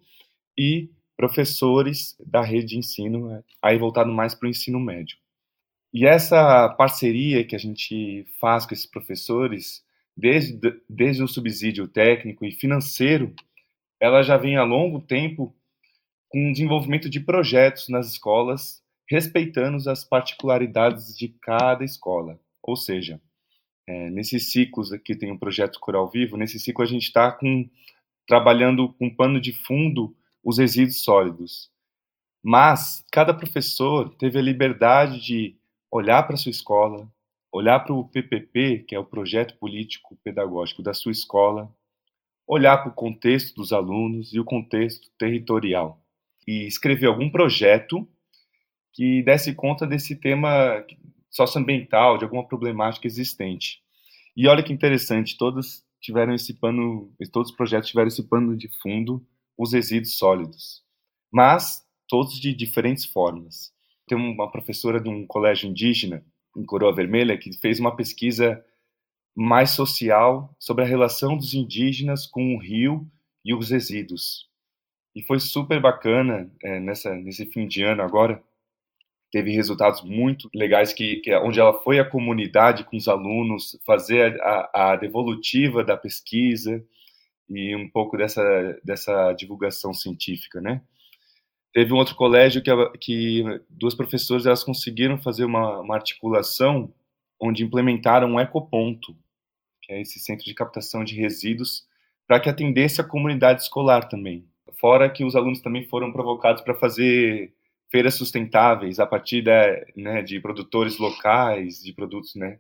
[0.57, 5.17] e professores da rede de ensino, é, aí voltado mais para o ensino médio.
[5.93, 9.83] E essa parceria que a gente faz com esses professores,
[10.17, 13.35] desde, desde o subsídio técnico e financeiro,
[13.99, 15.55] ela já vem há longo tempo
[16.29, 22.39] com o desenvolvimento de projetos nas escolas, respeitando as particularidades de cada escola.
[22.63, 23.21] Ou seja,
[23.87, 27.37] é, nesses ciclos aqui tem um projeto Coral Vivo, nesse ciclo a gente está
[28.27, 31.71] trabalhando com pano de fundo os resíduos sólidos.
[32.43, 35.57] Mas cada professor teve a liberdade de
[35.91, 37.11] olhar para sua escola,
[37.51, 41.75] olhar para o PPP, que é o projeto político pedagógico da sua escola,
[42.47, 46.01] olhar para o contexto dos alunos e o contexto territorial
[46.47, 48.09] e escrever algum projeto
[48.93, 50.85] que desse conta desse tema
[51.31, 53.81] socioambiental, de alguma problemática existente.
[54.37, 58.69] E olha que interessante, todos tiveram esse pano, todos os projetos tiveram esse pano de
[58.81, 59.25] fundo,
[59.57, 60.83] os resíduos sólidos,
[61.33, 63.73] mas todos de diferentes formas.
[64.07, 66.25] Tem uma professora de um colégio indígena
[66.57, 68.65] em Coroa Vermelha que fez uma pesquisa
[69.37, 73.07] mais social sobre a relação dos indígenas com o rio
[73.45, 74.49] e os resíduos.
[75.15, 78.43] E foi super bacana é, nessa nesse fim de ano agora
[79.31, 84.41] teve resultados muito legais que, que onde ela foi à comunidade com os alunos fazer
[84.41, 86.85] a, a devolutiva da pesquisa
[87.49, 88.43] e um pouco dessa
[88.85, 90.83] dessa divulgação científica, né?
[91.73, 96.93] Teve um outro colégio que, que duas professoras elas conseguiram fazer uma, uma articulação
[97.41, 99.17] onde implementaram um ecoponto,
[99.83, 101.87] que é esse centro de captação de resíduos,
[102.27, 104.47] para que atendesse a comunidade escolar também.
[104.81, 107.53] Fora que os alunos também foram provocados para fazer
[107.91, 109.45] feiras sustentáveis a partir
[109.97, 112.59] né, de produtores locais, de produtos né,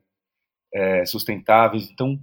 [0.72, 1.90] é, sustentáveis.
[1.90, 2.20] Então,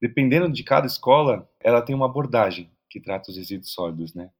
[0.00, 4.30] dependendo de cada escola, ela tem uma abordagem que trata os resíduos sólidos, né?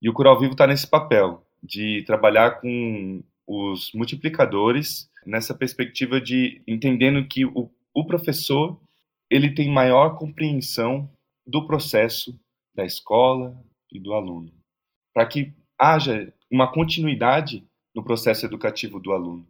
[0.00, 6.60] E o Coral Vivo está nesse papel de trabalhar com os multiplicadores nessa perspectiva de
[6.66, 8.80] entendendo que o, o professor
[9.30, 11.10] ele tem maior compreensão
[11.46, 12.38] do processo
[12.74, 13.56] da escola
[13.90, 14.52] e do aluno,
[15.14, 19.46] para que haja uma continuidade no processo educativo do aluno,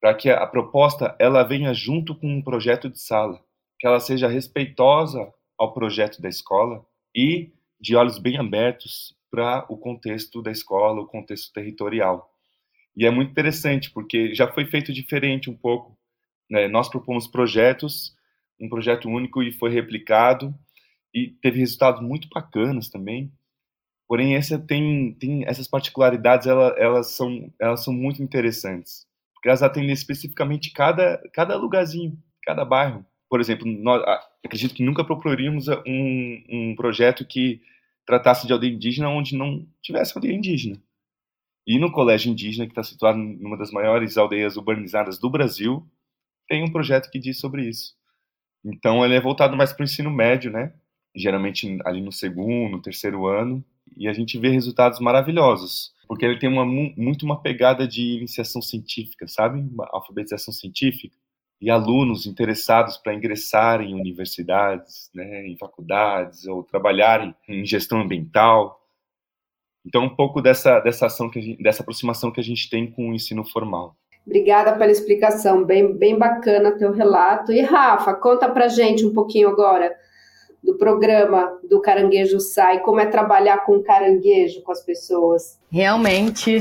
[0.00, 3.40] para que a proposta ela venha junto com um projeto de sala,
[3.78, 9.76] que ela seja respeitosa ao projeto da escola e de olhos bem abertos para o
[9.76, 12.28] contexto da escola, o contexto territorial.
[12.96, 15.96] E é muito interessante porque já foi feito diferente um pouco.
[16.50, 16.66] Né?
[16.66, 18.16] Nós propomos projetos,
[18.60, 20.52] um projeto único e foi replicado
[21.14, 23.32] e teve resultados muito bacanas também.
[24.12, 29.62] Porém, essa tem, tem essas particularidades, ela, elas, são, elas são muito interessantes, porque elas
[29.62, 33.06] atendem especificamente cada, cada lugarzinho, cada bairro.
[33.26, 34.02] Por exemplo, nós,
[34.44, 37.62] acredito que nunca procuraríamos um, um projeto que
[38.04, 40.76] tratasse de aldeia indígena onde não tivesse aldeia indígena.
[41.66, 45.88] E no colégio indígena, que está situado numa das maiores aldeias urbanizadas do Brasil,
[46.46, 47.94] tem um projeto que diz sobre isso.
[48.62, 50.74] Então, ele é voltado mais para o ensino médio, né?
[51.16, 53.64] Geralmente ali no segundo, terceiro ano,
[53.96, 58.60] e a gente vê resultados maravilhosos, porque ele tem uma, muito uma pegada de iniciação
[58.60, 59.60] científica, sabe?
[59.60, 61.16] Uma alfabetização científica.
[61.60, 68.80] E alunos interessados para ingressarem em universidades, né, em faculdades, ou trabalharem em gestão ambiental.
[69.86, 73.10] Então, um pouco dessa, dessa ação, que gente, dessa aproximação que a gente tem com
[73.10, 73.96] o ensino formal.
[74.26, 77.52] Obrigada pela explicação, bem, bem bacana teu relato.
[77.52, 79.94] E Rafa, conta pra gente um pouquinho agora
[80.62, 85.58] do programa do Caranguejo Sai, como é trabalhar com caranguejo com as pessoas.
[85.70, 86.60] Realmente,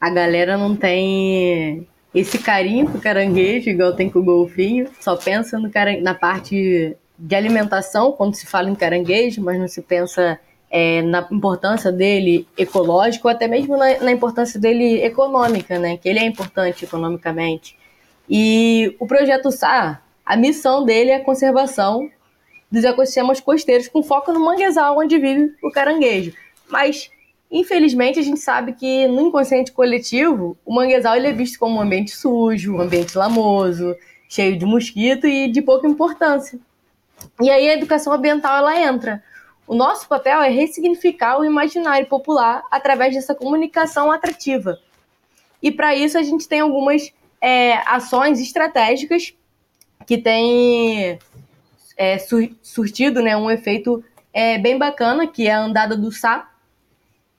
[0.00, 5.58] a galera não tem esse carinho com caranguejo, igual tem com o golfinho, só pensa
[5.58, 10.38] no na parte de alimentação quando se fala em caranguejo, mas não se pensa
[10.70, 15.96] é, na importância dele ecológico, até mesmo na, na, importância dele econômica, né?
[15.96, 17.78] Que ele é importante economicamente.
[18.28, 22.08] E o projeto SAR, a missão dele é a conservação
[22.74, 26.32] dos ecossistemas costeiros, com foco no manguezal onde vive o caranguejo.
[26.68, 27.10] Mas,
[27.50, 31.80] infelizmente, a gente sabe que no inconsciente coletivo, o manguezal ele é visto como um
[31.80, 33.94] ambiente sujo, um ambiente lamoso,
[34.28, 36.58] cheio de mosquito e de pouca importância.
[37.40, 39.22] E aí a educação ambiental ela entra.
[39.66, 44.78] O nosso papel é ressignificar o imaginário popular através dessa comunicação atrativa.
[45.62, 49.32] E para isso a gente tem algumas é, ações estratégicas
[50.06, 51.18] que têm
[51.96, 52.18] é,
[52.62, 56.50] surtido né, um efeito é, bem bacana, que é a Andada do Sá,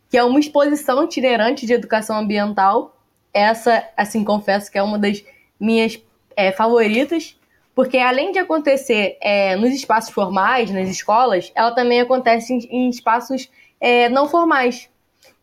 [0.10, 2.95] que é uma exposição itinerante de educação ambiental
[3.36, 5.22] essa, assim, confesso que é uma das
[5.60, 6.01] minhas
[6.38, 7.38] é, favoritas,
[7.76, 12.89] porque além de acontecer é, nos espaços formais, nas escolas, ela também acontece em, em
[12.89, 13.51] espaços
[13.82, 14.89] é, não formais.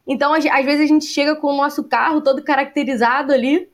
[0.07, 3.69] Então, às, às, vezes a gente chega com o nosso carro todo caracterizado ali,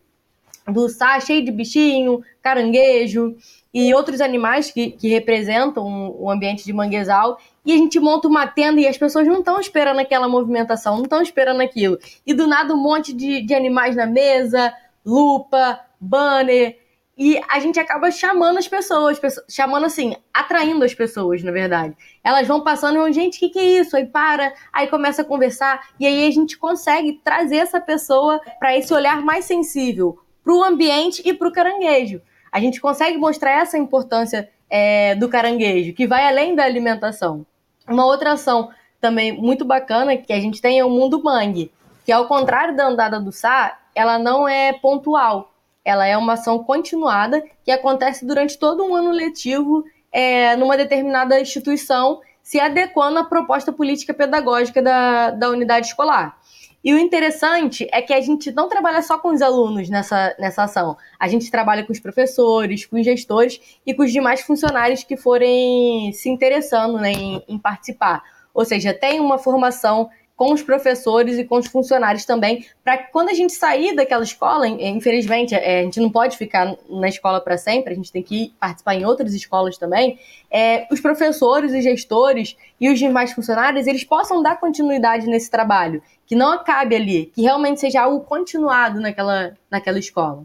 [0.66, 3.36] do sá cheio de bichinho, caranguejo
[3.72, 8.46] e outros animais que, que representam o ambiente de manguezal, e a gente monta uma
[8.46, 11.98] tenda e as pessoas não estão esperando aquela movimentação, não estão esperando aquilo.
[12.26, 14.72] E do nada um monte de, de animais na mesa,
[15.04, 16.78] lupa, banner,
[17.18, 21.96] e a gente acaba chamando as pessoas, chamando assim, atraindo as pessoas, na verdade.
[22.22, 23.96] Elas vão passando e vão, gente, o que, que é isso?
[23.96, 28.76] Aí para, aí começa a conversar, e aí a gente consegue trazer essa pessoa para
[28.78, 32.22] esse olhar mais sensível para o ambiente e para o caranguejo.
[32.50, 37.46] A gente consegue mostrar essa importância é, do caranguejo, que vai além da alimentação.
[37.88, 38.70] Uma outra ação
[39.00, 41.72] também muito bacana que a gente tem é o Mundo Mangue,
[42.04, 45.52] que ao contrário da andada do Sá, ela não é pontual
[45.88, 49.82] ela é uma ação continuada que acontece durante todo um ano letivo
[50.12, 56.37] é, numa determinada instituição, se adequando à proposta política pedagógica da, da unidade escolar.
[56.82, 60.62] E o interessante é que a gente não trabalha só com os alunos nessa, nessa
[60.62, 60.96] ação.
[61.18, 65.16] A gente trabalha com os professores, com os gestores e com os demais funcionários que
[65.16, 68.22] forem se interessando né, em, em participar.
[68.54, 70.08] Ou seja, tem uma formação
[70.38, 74.22] com os professores e com os funcionários também, para que quando a gente sair daquela
[74.22, 78.22] escola, infelizmente, é, a gente não pode ficar na escola para sempre, a gente tem
[78.22, 80.16] que participar em outras escolas também,
[80.48, 86.00] é, os professores, os gestores e os demais funcionários, eles possam dar continuidade nesse trabalho,
[86.28, 90.44] que não acabe ali, que realmente seja algo continuado naquela, naquela escola.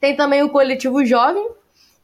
[0.00, 1.50] Tem também o coletivo jovem,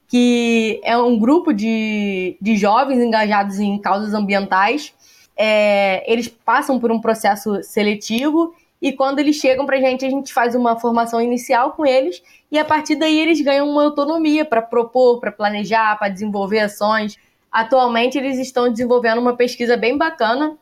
[0.07, 4.95] que é um grupo de, de jovens engajados em causas ambientais,
[5.37, 10.11] é, eles passam por um processo seletivo e quando eles chegam para a gente, a
[10.11, 14.45] gente faz uma formação inicial com eles e a partir daí eles ganham uma autonomia
[14.45, 17.17] para propor, para planejar, para desenvolver ações.
[17.51, 20.59] Atualmente eles estão desenvolvendo uma pesquisa bem bacana,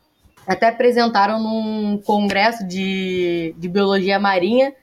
[0.47, 4.73] até apresentaram num congresso de, de biologia marinha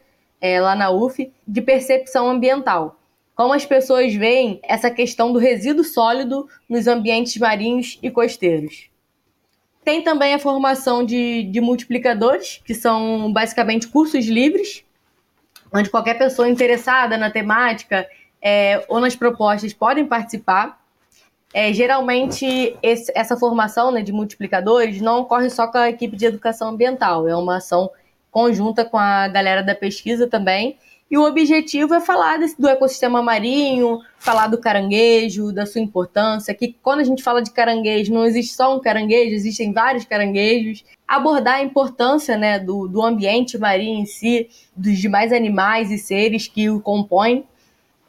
[0.40, 3.00] é, lá na UF, de percepção ambiental.
[3.34, 8.90] Como as pessoas veem essa questão do resíduo sólido nos ambientes marinhos e costeiros.
[9.82, 14.84] Tem também a formação de, de multiplicadores, que são basicamente cursos livres,
[15.72, 18.06] onde qualquer pessoa interessada na temática
[18.40, 20.83] é, ou nas propostas podem participar.
[21.54, 26.26] É, geralmente, esse, essa formação né, de multiplicadores não ocorre só com a equipe de
[26.26, 27.88] educação ambiental, é uma ação
[28.28, 30.76] conjunta com a galera da pesquisa também.
[31.08, 36.52] E o objetivo é falar desse, do ecossistema marinho, falar do caranguejo, da sua importância,
[36.52, 40.84] que quando a gente fala de caranguejo, não existe só um caranguejo, existem vários caranguejos.
[41.06, 46.48] Abordar a importância né, do, do ambiente marinho em si, dos demais animais e seres
[46.48, 47.44] que o compõem.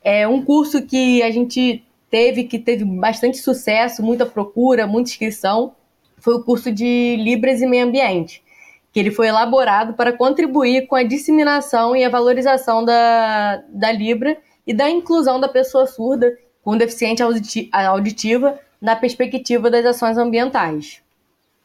[0.03, 1.84] É um curso que a gente
[2.15, 5.75] teve, que teve bastante sucesso, muita procura, muita inscrição,
[6.17, 8.41] foi o curso de Libras e Meio Ambiente
[8.93, 14.37] que ele foi elaborado para contribuir com a disseminação e a valorização da, da Libra
[14.65, 17.25] e da inclusão da pessoa surda com deficiência
[17.89, 21.01] auditiva na perspectiva das ações ambientais.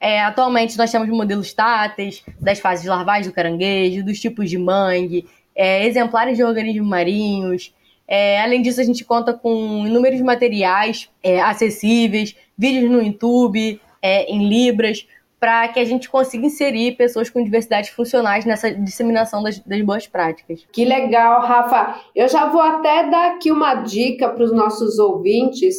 [0.00, 5.24] É, atualmente nós temos modelos táteis das fases larvais do caranguejo, dos tipos de mangue,
[5.54, 7.72] é, exemplares de organismos marinhos.
[8.10, 14.24] É, além disso, a gente conta com inúmeros materiais é, acessíveis, vídeos no YouTube, é,
[14.24, 15.06] em Libras,
[15.38, 20.08] para que a gente consiga inserir pessoas com diversidades funcionais nessa disseminação das, das, boas
[20.08, 20.66] práticas.
[20.72, 22.00] Que legal, Rafa.
[22.12, 25.76] Eu já vou até dar aqui uma dica para os nossos ouvintes.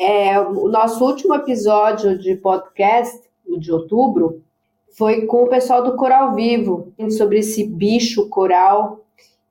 [0.00, 4.42] É, o nosso último episódio de podcast, o de outubro,
[4.96, 9.03] foi com o pessoal do Coral Vivo, sobre esse bicho coral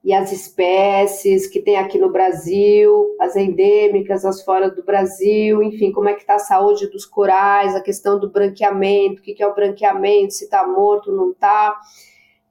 [0.03, 5.93] e as espécies que tem aqui no Brasil, as endêmicas, as fora do Brasil, enfim,
[5.93, 9.47] como é que está a saúde dos corais, a questão do branqueamento, o que, é
[9.47, 11.79] o branqueamento, se está morto, não está.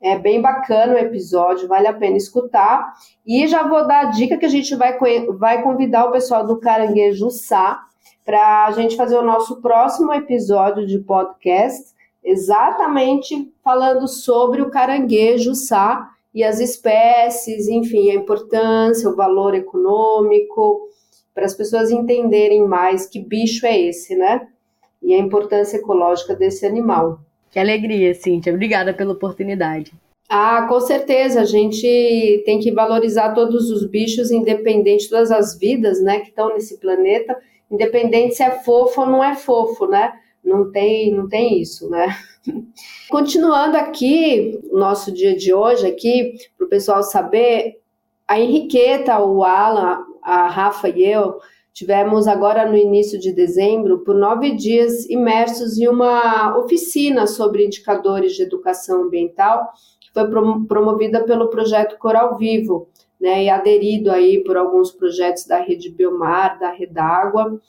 [0.00, 2.90] É bem bacana o episódio, vale a pena escutar.
[3.24, 4.98] E já vou dar a dica que a gente vai,
[5.38, 7.84] vai convidar o pessoal do Caranguejo Sá
[8.24, 11.92] para a gente fazer o nosso próximo episódio de podcast,
[12.24, 20.88] exatamente falando sobre o caranguejo Sá e as espécies, enfim, a importância, o valor econômico,
[21.34, 24.46] para as pessoas entenderem mais que bicho é esse, né?
[25.02, 27.20] E a importância ecológica desse animal.
[27.50, 28.52] Que alegria, Cíntia.
[28.52, 29.92] Obrigada pela oportunidade.
[30.28, 31.42] Ah, com certeza.
[31.42, 36.28] A gente tem que valorizar todos os bichos, independente de todas as vidas, né, que
[36.28, 37.36] estão nesse planeta,
[37.70, 40.12] independente se é fofo ou não é fofo, né?
[40.44, 42.16] Não tem, não tem isso, né?
[43.08, 47.80] Continuando aqui, nosso dia de hoje aqui, para o pessoal saber,
[48.26, 51.38] a Henriqueta, o Alan, a Rafa e eu
[51.72, 58.34] tivemos agora no início de dezembro, por nove dias, imersos em uma oficina sobre indicadores
[58.34, 59.70] de educação ambiental,
[60.00, 60.28] que foi
[60.68, 62.88] promovida pelo projeto Coral Vivo,
[63.20, 67.60] né, e aderido aí por alguns projetos da Rede Biomar, da Redágua.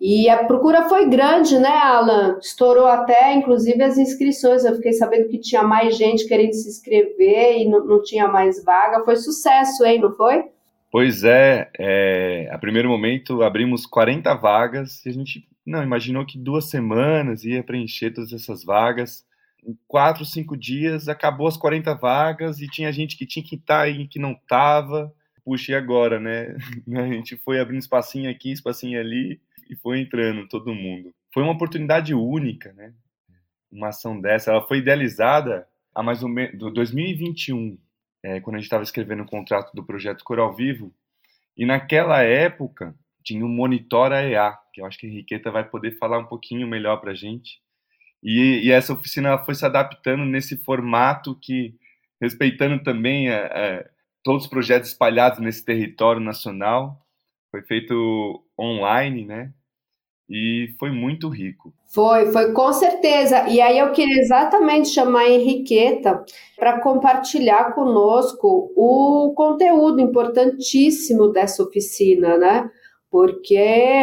[0.00, 2.38] E a procura foi grande, né, Alan?
[2.40, 4.64] Estourou até, inclusive, as inscrições.
[4.64, 8.64] Eu fiquei sabendo que tinha mais gente querendo se inscrever e não, não tinha mais
[8.64, 9.04] vaga.
[9.04, 10.44] Foi sucesso, hein, não foi?
[10.90, 16.38] Pois é, é, a primeiro momento abrimos 40 vagas e a gente não imaginou que
[16.38, 19.24] duas semanas ia preencher todas essas vagas.
[19.64, 23.86] Em quatro, cinco dias acabou as 40 vagas e tinha gente que tinha que estar
[23.86, 25.12] e que não estava.
[25.44, 26.56] Puxa, e agora, né?
[26.96, 29.38] A gente foi abrindo espacinho aqui, espacinho ali
[29.70, 31.14] e foi entrando todo mundo.
[31.32, 32.92] Foi uma oportunidade única, né?
[33.70, 34.50] Uma ação dessa.
[34.50, 37.78] Ela foi idealizada a mais ou menos 2021,
[38.22, 40.92] é, quando a gente estava escrevendo o contrato do projeto Coral Vivo.
[41.56, 45.96] E naquela época tinha o Monitora EA, que eu acho que a Henriqueta vai poder
[45.98, 47.60] falar um pouquinho melhor para a gente.
[48.22, 51.74] E, e, essa oficina foi se adaptando nesse formato que,
[52.20, 53.84] respeitando também a, a,
[54.22, 57.06] todos os projetos espalhados nesse território nacional,
[57.50, 59.52] foi feito online, né?
[60.30, 61.72] E foi muito rico.
[61.92, 63.48] Foi, foi com certeza.
[63.48, 66.24] E aí eu queria exatamente chamar a Henriqueta
[66.56, 72.70] para compartilhar conosco o conteúdo importantíssimo dessa oficina, né?
[73.10, 73.56] Porque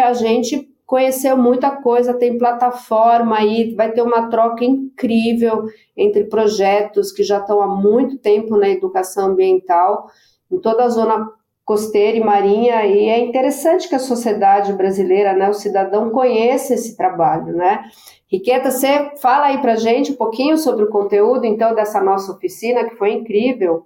[0.04, 5.66] a gente conheceu muita coisa, tem plataforma aí, vai ter uma troca incrível
[5.96, 10.08] entre projetos que já estão há muito tempo na educação ambiental
[10.52, 11.30] em toda a zona
[11.68, 16.96] costeira e marinha, e é interessante que a sociedade brasileira, né, o cidadão conheça esse
[16.96, 17.84] trabalho, né?
[18.32, 22.86] Riqueta, você fala aí para gente um pouquinho sobre o conteúdo, então, dessa nossa oficina,
[22.86, 23.86] que foi incrível.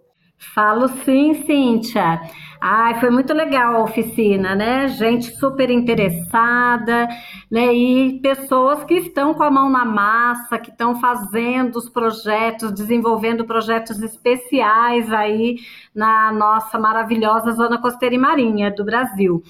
[0.54, 2.22] Falo sim, Cíntia.
[2.64, 4.88] Ai, foi muito legal a oficina, né?
[4.90, 7.08] Gente super interessada,
[7.50, 7.74] né?
[7.74, 13.46] E pessoas que estão com a mão na massa, que estão fazendo os projetos, desenvolvendo
[13.46, 15.56] projetos especiais aí
[15.94, 19.42] na nossa maravilhosa zona costeira e marinha do Brasil.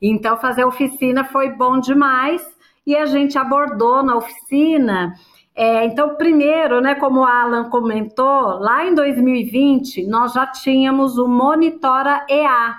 [0.00, 2.42] Então, fazer oficina foi bom demais
[2.86, 5.14] e a gente abordou na oficina
[5.60, 11.26] é, então, primeiro, né, como o Alan comentou, lá em 2020 nós já tínhamos o
[11.26, 12.76] Monitora EA.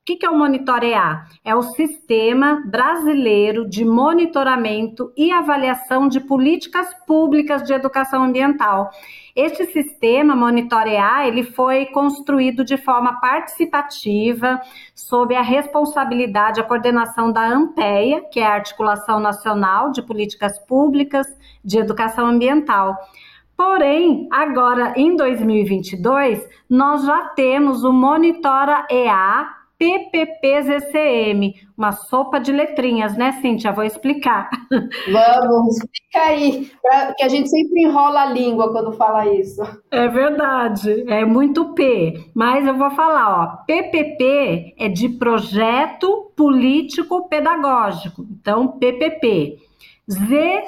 [0.00, 1.26] O que, que é o Monitora EA?
[1.44, 8.90] É o Sistema Brasileiro de Monitoramento e Avaliação de Políticas Públicas de Educação Ambiental.
[9.34, 14.60] Este sistema monitorear, ele foi construído de forma participativa,
[14.94, 21.26] sob a responsabilidade, a coordenação da ANPEA, que é a Articulação Nacional de Políticas Públicas
[21.64, 22.94] de Educação Ambiental.
[23.56, 33.16] Porém, agora em 2022, nós já temos o Monitora EA PPPZCM, uma sopa de letrinhas,
[33.16, 33.72] né, Cíntia?
[33.72, 34.48] Vou explicar.
[35.10, 36.70] Vamos, explica aí,
[37.16, 39.60] que a gente sempre enrola a língua quando fala isso.
[39.90, 47.28] É verdade, é muito P, mas eu vou falar, ó, PPP é de projeto político
[47.28, 49.58] pedagógico, então PPP.
[50.08, 50.62] ZCM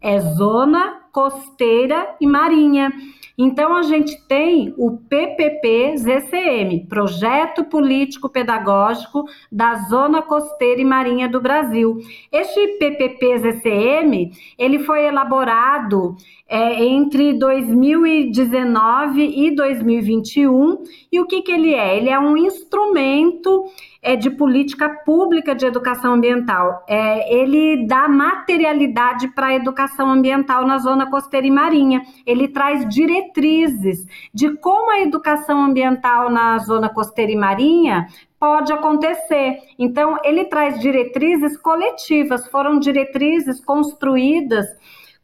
[0.00, 2.92] é zona costeira e marinha.
[3.40, 11.40] Então, a gente tem o PPP-ZCM, Projeto Político Pedagógico da Zona Costeira e Marinha do
[11.40, 12.00] Brasil.
[12.32, 16.16] Este PPP-ZCM, ele foi elaborado
[16.48, 20.82] é, entre 2019 e 2021.
[21.12, 21.96] E o que, que ele é?
[21.96, 23.66] Ele é um instrumento
[24.08, 26.82] é, de política pública de educação ambiental.
[26.88, 32.00] É, ele dá materialidade para a educação ambiental na zona costeira e marinha.
[32.24, 38.06] Ele traz diretrizes de como a educação ambiental na zona costeira e marinha
[38.40, 39.58] pode acontecer.
[39.78, 44.64] Então, ele traz diretrizes coletivas, foram diretrizes construídas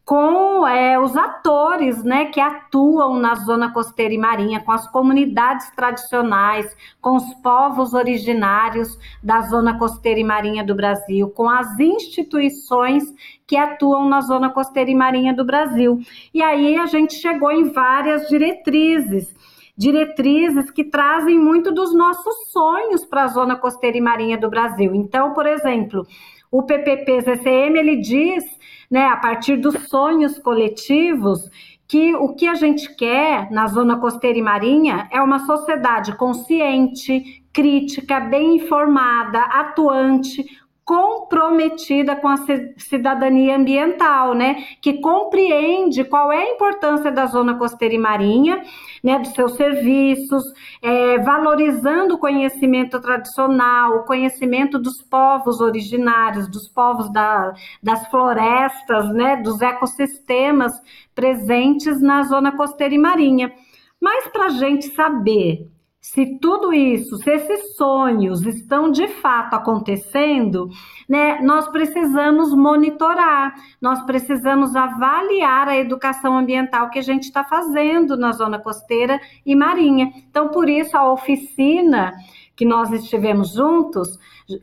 [0.04, 5.70] com é, os atores né, que atuam na zona costeira e marinha, com as comunidades
[5.70, 13.02] tradicionais, com os povos originários da zona costeira e marinha do Brasil, com as instituições
[13.46, 15.98] que atuam na zona costeira e marinha do Brasil.
[16.34, 19.34] E aí a gente chegou em várias diretrizes.
[19.76, 24.94] Diretrizes que trazem muito dos nossos sonhos para a zona costeira e marinha do Brasil.
[24.94, 26.06] Então, por exemplo,
[26.54, 28.44] o PPP-CCM ele diz
[28.88, 31.50] né, a partir dos sonhos coletivos,
[31.88, 37.42] que o que a gente quer na zona costeira e marinha é uma sociedade consciente,
[37.52, 40.44] crítica, bem informada, atuante,
[40.84, 42.36] comprometida com a
[42.76, 48.62] cidadania ambiental, né, que compreende qual é a importância da zona costeira e marinha,
[49.02, 50.44] né, dos seus serviços,
[50.82, 59.08] é, valorizando o conhecimento tradicional, o conhecimento dos povos originários, dos povos da, das florestas,
[59.14, 60.72] né, dos ecossistemas
[61.14, 63.52] presentes na zona costeira e marinha.
[63.98, 65.73] Mas para a gente saber
[66.04, 70.68] se tudo isso, se esses sonhos estão de fato acontecendo,
[71.08, 78.18] né, nós precisamos monitorar, nós precisamos avaliar a educação ambiental que a gente está fazendo
[78.18, 80.12] na zona costeira e marinha.
[80.28, 82.12] Então, por isso, a oficina
[82.54, 84.18] que nós estivemos juntos,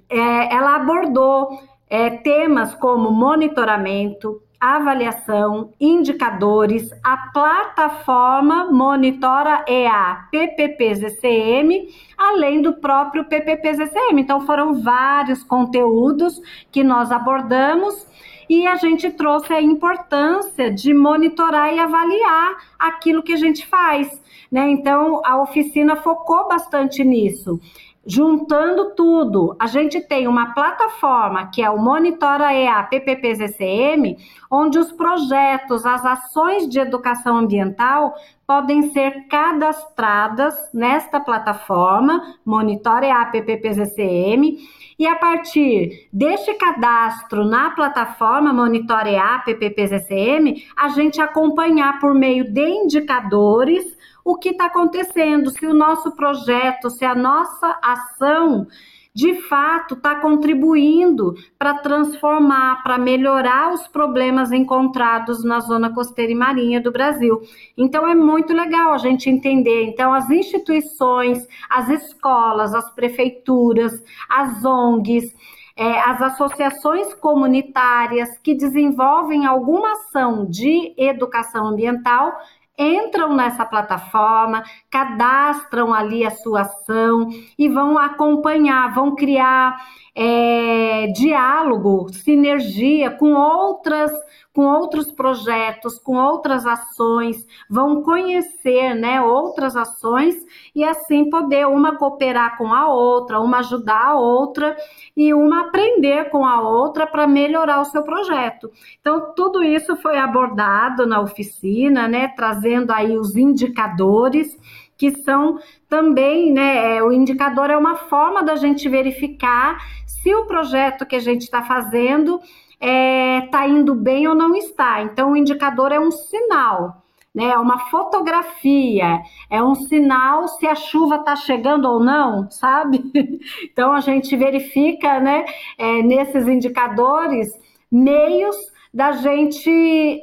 [0.07, 12.62] é, ela abordou é, temas como monitoramento, avaliação, indicadores, a plataforma monitora EA PPPZCM, além
[12.62, 14.22] do próprio PPPZCM.
[14.22, 16.39] Então foram vários conteúdos
[16.72, 18.05] que nós abordamos
[18.47, 24.22] e a gente trouxe a importância de monitorar e avaliar aquilo que a gente faz.
[24.51, 24.70] Né?
[24.70, 27.57] Então, a oficina focou bastante nisso.
[28.03, 34.17] Juntando tudo, a gente tem uma plataforma que é o Monitora EA PPPZCM,
[34.49, 38.15] onde os projetos, as ações de educação ambiental
[38.47, 44.57] podem ser cadastradas nesta plataforma, Monitora EA PPPZCM,
[45.01, 52.53] e a partir deste cadastro na plataforma Monitora EA PPPZCM, a gente acompanhar por meio
[52.53, 58.67] de indicadores o que está acontecendo, se o nosso projeto, se a nossa ação
[59.14, 66.36] de fato está contribuindo para transformar, para melhorar os problemas encontrados na zona costeira e
[66.36, 67.41] marinha do Brasil.
[67.78, 69.84] Então é muito legal a gente entender.
[69.84, 73.91] Então as instituições, as escolas, as prefeituras,
[74.30, 75.34] as ONGs,
[75.76, 82.34] é, as associações comunitárias que desenvolvem alguma ação de educação ambiental
[82.82, 89.79] entram nessa plataforma, cadastram ali a sua ação e vão acompanhar, vão criar
[90.15, 94.11] é, diálogo, sinergia com outras
[94.53, 100.35] com outros projetos, com outras ações, vão conhecer, né, outras ações
[100.75, 104.75] e assim poder uma cooperar com a outra, uma ajudar a outra
[105.15, 108.69] e uma aprender com a outra para melhorar o seu projeto.
[108.99, 114.57] Então, tudo isso foi abordado na oficina, né, trazendo aí os indicadores
[114.97, 115.57] que são
[115.89, 121.15] também, né, é, o indicador é uma forma da gente verificar se o projeto que
[121.15, 122.39] a gente está fazendo
[122.82, 125.03] está é, tá indo bem ou não está.
[125.03, 127.03] Então, o indicador é um sinal,
[127.34, 127.45] né?
[127.51, 132.99] É uma fotografia, é um sinal se a chuva está chegando ou não, sabe?
[133.63, 135.45] Então, a gente verifica, né,
[135.77, 137.49] é, nesses indicadores,
[137.91, 138.55] meios
[138.93, 139.69] da gente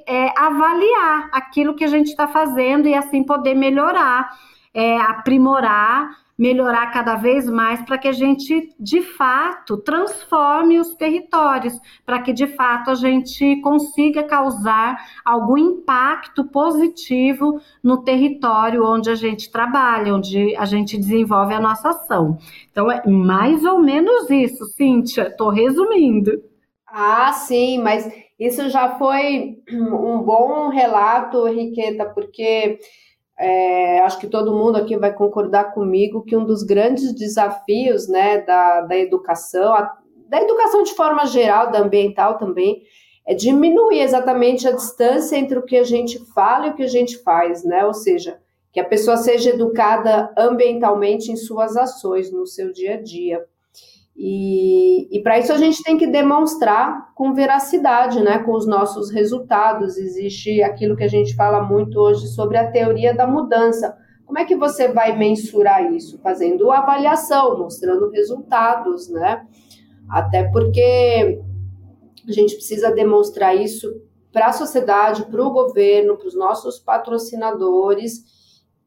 [0.06, 4.30] é, avaliar aquilo que a gente está fazendo e assim poder melhorar,
[4.74, 11.76] é, aprimorar melhorar cada vez mais para que a gente, de fato, transforme os territórios,
[12.07, 19.16] para que, de fato, a gente consiga causar algum impacto positivo no território onde a
[19.16, 22.39] gente trabalha, onde a gente desenvolve a nossa ação.
[22.70, 26.30] Então, é mais ou menos isso, Cíntia, estou resumindo.
[26.86, 28.09] Ah, sim, mas
[28.39, 32.78] isso já foi um bom relato, Riqueta, porque
[33.39, 38.41] é, acho que todo mundo aqui vai concordar comigo que um dos grandes desafios né,
[38.41, 39.97] da, da educação, a,
[40.28, 42.82] da educação de forma geral, da ambiental também,
[43.24, 46.89] é diminuir exatamente a distância entre o que a gente fala e o que a
[46.89, 47.84] gente faz, né?
[47.84, 48.41] Ou seja,
[48.72, 53.45] que a pessoa seja educada ambientalmente em suas ações, no seu dia a dia.
[54.20, 59.12] E, e para isso a gente tem que demonstrar com veracidade, né, com os nossos
[59.12, 59.96] resultados.
[59.96, 63.96] Existe aquilo que a gente fala muito hoje sobre a teoria da mudança.
[64.26, 66.18] Como é que você vai mensurar isso?
[66.20, 69.46] Fazendo avaliação, mostrando resultados, né?
[70.10, 71.40] Até porque
[72.28, 73.88] a gente precisa demonstrar isso
[74.32, 78.24] para a sociedade, para o governo, para os nossos patrocinadores,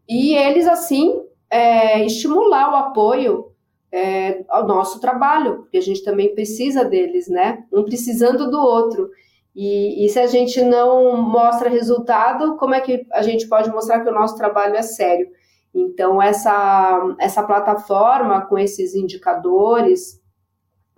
[0.08, 3.51] e eles, assim, é, estimular o apoio
[3.92, 7.64] é, ao nosso trabalho, porque a gente também precisa deles, né?
[7.72, 9.10] Um precisando do outro.
[9.54, 14.00] E, e, se a gente não mostra resultado, como é que a gente pode mostrar
[14.00, 15.28] que o nosso trabalho é sério?
[15.74, 20.22] Então, essa, essa plataforma com esses indicadores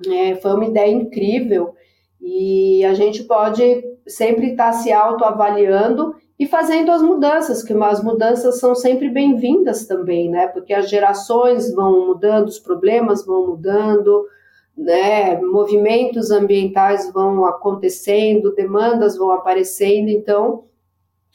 [0.08, 1.74] é, foi uma ideia incrível
[2.22, 8.60] e a gente pode sempre estar se autoavaliando e fazendo as mudanças, que as mudanças
[8.60, 10.48] são sempre bem-vindas também, né?
[10.48, 14.26] Porque as gerações vão mudando, os problemas vão mudando,
[14.76, 20.64] né, movimentos ambientais vão acontecendo, demandas vão aparecendo, então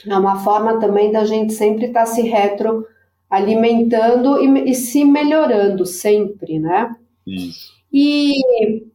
[0.06, 5.86] é uma forma também da gente sempre estar tá se retroalimentando e, e se melhorando
[5.86, 6.96] sempre, né?
[7.26, 7.72] Isso.
[7.92, 8.88] E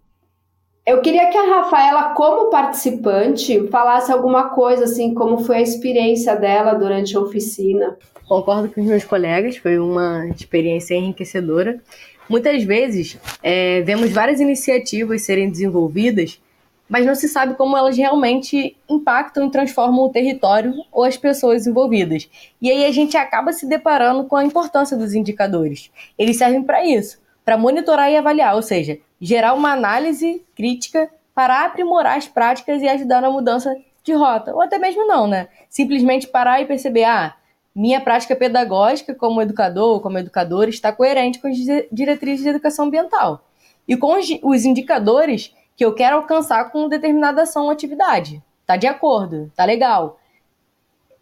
[0.86, 6.36] eu queria que a Rafaela, como participante, falasse alguma coisa, assim, como foi a experiência
[6.36, 7.98] dela durante a oficina.
[8.28, 11.82] Concordo com os meus colegas, foi uma experiência enriquecedora.
[12.28, 16.42] Muitas vezes é, vemos várias iniciativas serem desenvolvidas,
[16.90, 21.66] mas não se sabe como elas realmente impactam e transformam o território ou as pessoas
[21.66, 22.30] envolvidas.
[22.62, 25.90] E aí a gente acaba se deparando com a importância dos indicadores.
[26.18, 31.64] Eles servem para isso, para monitorar e avaliar, ou seja, gerar uma análise crítica para
[31.64, 34.54] aprimorar as práticas e ajudar na mudança de rota.
[34.54, 35.48] Ou até mesmo não, né?
[35.70, 37.34] Simplesmente parar e perceber, ah,
[37.74, 41.58] minha prática pedagógica como educador ou como educadora está coerente com as
[41.92, 43.48] diretrizes de educação ambiental
[43.88, 44.14] e com
[44.44, 48.44] os indicadores que eu quero alcançar com determinada ação ou atividade.
[48.66, 50.20] Tá de acordo, tá legal.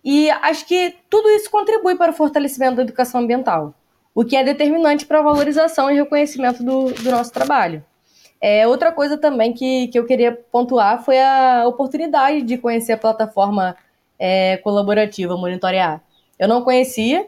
[0.04, 3.76] E acho que tudo isso contribui para o fortalecimento da educação ambiental,
[4.14, 7.86] o que é determinante para a valorização e reconhecimento do, do nosso trabalho.
[8.42, 12.98] É, outra coisa também que, que eu queria pontuar foi a oportunidade de conhecer a
[12.98, 13.76] plataforma
[14.18, 16.02] é, colaborativa Monitorear.
[16.40, 17.28] Eu não conhecia,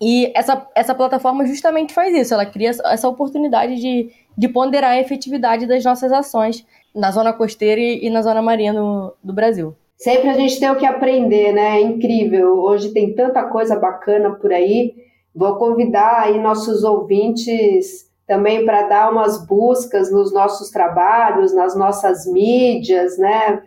[0.00, 5.00] e essa, essa plataforma justamente faz isso, ela cria essa oportunidade de, de ponderar a
[5.00, 9.74] efetividade das nossas ações na zona costeira e, e na zona marinha do, do Brasil.
[9.96, 11.78] Sempre a gente tem o que aprender, né?
[11.78, 12.58] É incrível.
[12.58, 14.94] Hoje tem tanta coisa bacana por aí.
[15.34, 22.26] Vou convidar aí nossos ouvintes também para dar umas buscas nos nossos trabalhos, nas nossas
[22.26, 23.62] mídias, né?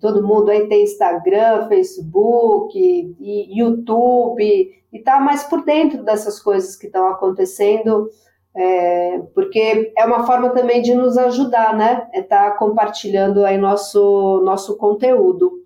[0.00, 6.76] Todo mundo aí tem Instagram, Facebook, e YouTube, e tá mais por dentro dessas coisas
[6.76, 8.08] que estão acontecendo,
[8.56, 12.08] é, porque é uma forma também de nos ajudar, né?
[12.14, 15.60] É estar tá compartilhando aí nosso, nosso conteúdo.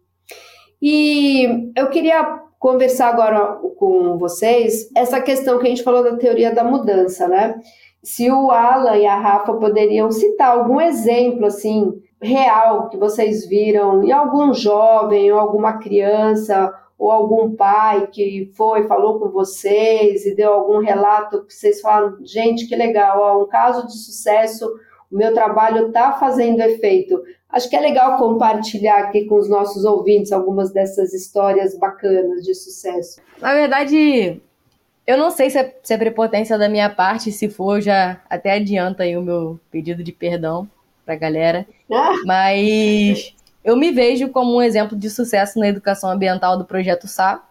[0.82, 6.52] E eu queria conversar agora com vocês essa questão que a gente falou da teoria
[6.52, 7.60] da mudança, né?
[8.02, 14.02] Se o Alan e a Rafa poderiam citar algum exemplo assim real que vocês viram
[14.02, 20.34] em algum jovem ou alguma criança ou algum pai que foi falou com vocês e
[20.34, 24.66] deu algum relato que vocês falaram, gente, que legal, ó, um caso de sucesso,
[25.10, 27.18] o meu trabalho está fazendo efeito.
[27.48, 32.54] Acho que é legal compartilhar aqui com os nossos ouvintes algumas dessas histórias bacanas de
[32.54, 33.20] sucesso.
[33.40, 34.40] Na verdade,
[35.10, 38.52] eu não sei se é, se é prepotência da minha parte, se for, já até
[38.52, 40.68] adianta aí o meu pedido de perdão
[41.04, 41.66] pra galera.
[41.92, 42.14] Ah.
[42.24, 43.34] Mas
[43.64, 47.42] eu me vejo como um exemplo de sucesso na educação ambiental do projeto SA,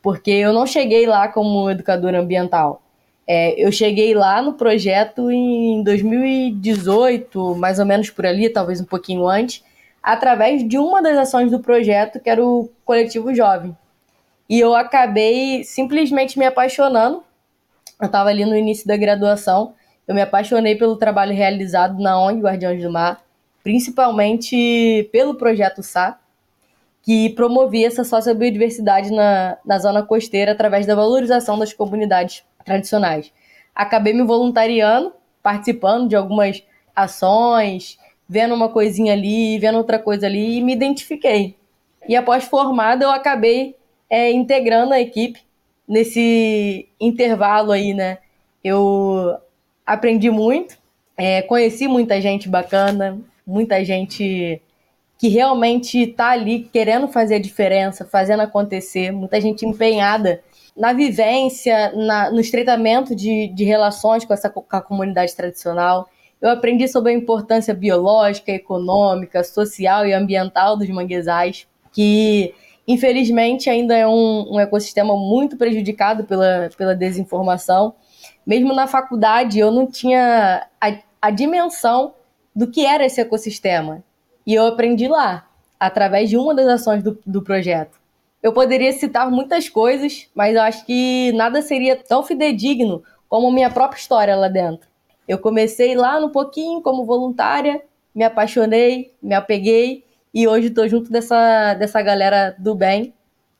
[0.00, 2.80] porque eu não cheguei lá como educadora ambiental.
[3.26, 8.84] É, eu cheguei lá no projeto em 2018, mais ou menos por ali, talvez um
[8.84, 9.64] pouquinho antes,
[10.00, 13.76] através de uma das ações do projeto, que era o Coletivo Jovem.
[14.52, 17.24] E eu acabei simplesmente me apaixonando.
[17.98, 19.72] Eu estava ali no início da graduação.
[20.06, 23.22] Eu me apaixonei pelo trabalho realizado na ONG Guardiões do Mar,
[23.64, 26.18] principalmente pelo projeto SA,
[27.02, 33.32] que promovia essa sociobiodiversidade na, na zona costeira através da valorização das comunidades tradicionais.
[33.74, 36.62] Acabei me voluntariando, participando de algumas
[36.94, 37.98] ações,
[38.28, 41.56] vendo uma coisinha ali, vendo outra coisa ali e me identifiquei.
[42.06, 43.80] E após formada, eu acabei
[44.12, 45.40] é, integrando a equipe
[45.88, 48.18] nesse intervalo aí, né?
[48.62, 49.38] Eu
[49.86, 50.76] aprendi muito,
[51.16, 54.60] é, conheci muita gente bacana, muita gente
[55.16, 60.42] que realmente está ali querendo fazer a diferença, fazendo acontecer, muita gente empenhada
[60.76, 66.06] na vivência, na, no estreitamento de, de relações com essa com a comunidade tradicional.
[66.38, 72.52] Eu aprendi sobre a importância biológica, econômica, social e ambiental dos manguezais, que
[72.86, 77.94] Infelizmente, ainda é um, um ecossistema muito prejudicado pela, pela desinformação.
[78.46, 82.14] Mesmo na faculdade, eu não tinha a, a dimensão
[82.54, 84.02] do que era esse ecossistema.
[84.46, 88.00] E eu aprendi lá, através de uma das ações do, do projeto.
[88.42, 93.70] Eu poderia citar muitas coisas, mas eu acho que nada seria tão fidedigno como minha
[93.70, 94.88] própria história lá dentro.
[95.28, 97.80] Eu comecei lá no pouquinho como voluntária,
[98.12, 100.04] me apaixonei, me apeguei
[100.34, 103.14] e hoje estou junto dessa, dessa galera do bem,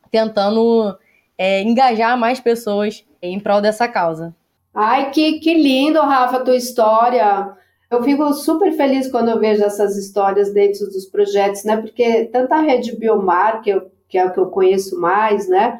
[0.09, 0.97] tentando
[1.37, 4.35] é, engajar mais pessoas em prol dessa causa.
[4.73, 7.53] Ai, que, que lindo, Rafa, a tua história.
[7.91, 11.77] Eu fico super feliz quando eu vejo essas histórias dentro dos projetos, né?
[11.77, 15.79] Porque tanta rede Biomar, que, eu, que é o que eu conheço mais, né?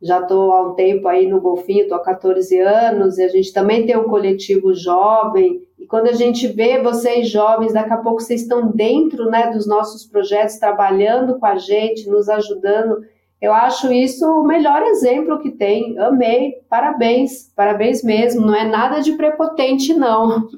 [0.00, 3.52] Já estou há um tempo aí no Golfinho, estou há 14 anos, e a gente
[3.52, 8.20] também tem um coletivo jovem, E quando a gente vê vocês jovens, daqui a pouco
[8.20, 13.04] vocês estão dentro né, dos nossos projetos, trabalhando com a gente, nos ajudando.
[13.40, 15.98] Eu acho isso o melhor exemplo que tem.
[15.98, 18.46] Amei, parabéns, parabéns mesmo.
[18.46, 20.48] Não é nada de prepotente, não.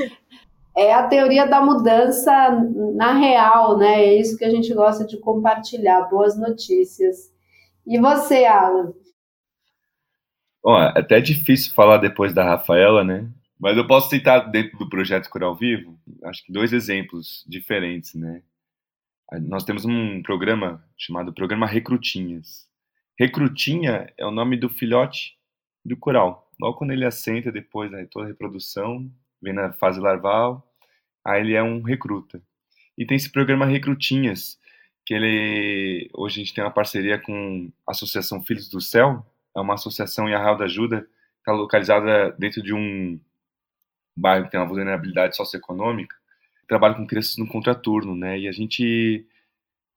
[0.74, 2.32] é a teoria da mudança
[2.94, 4.06] na real, né?
[4.06, 7.30] É isso que a gente gosta de compartilhar, boas notícias.
[7.86, 8.94] E você, Alan?
[10.64, 13.28] Bom, é até difícil falar depois da Rafaela, né?
[13.58, 18.42] Mas eu posso citar dentro do projeto Coral Vivo, acho que dois exemplos diferentes, né?
[19.42, 22.68] Nós temos um programa chamado Programa Recrutinhas.
[23.18, 25.36] Recrutinha é o nome do filhote
[25.84, 26.50] do coral.
[26.60, 29.10] Logo quando ele assenta, depois da né, toda a reprodução,
[29.42, 30.70] vem na fase larval,
[31.24, 32.40] aí ele é um recruta.
[32.96, 34.58] E tem esse programa Recrutinhas,
[35.04, 39.24] que ele hoje a gente tem uma parceria com a Associação Filhos do Céu,
[39.56, 43.18] é uma associação em Arraial da Ajuda, está localizada dentro de um
[44.16, 46.16] bairro que tem uma vulnerabilidade socioeconômica,
[46.66, 48.38] trabalha com crianças no contraturno, né?
[48.38, 49.26] E a gente,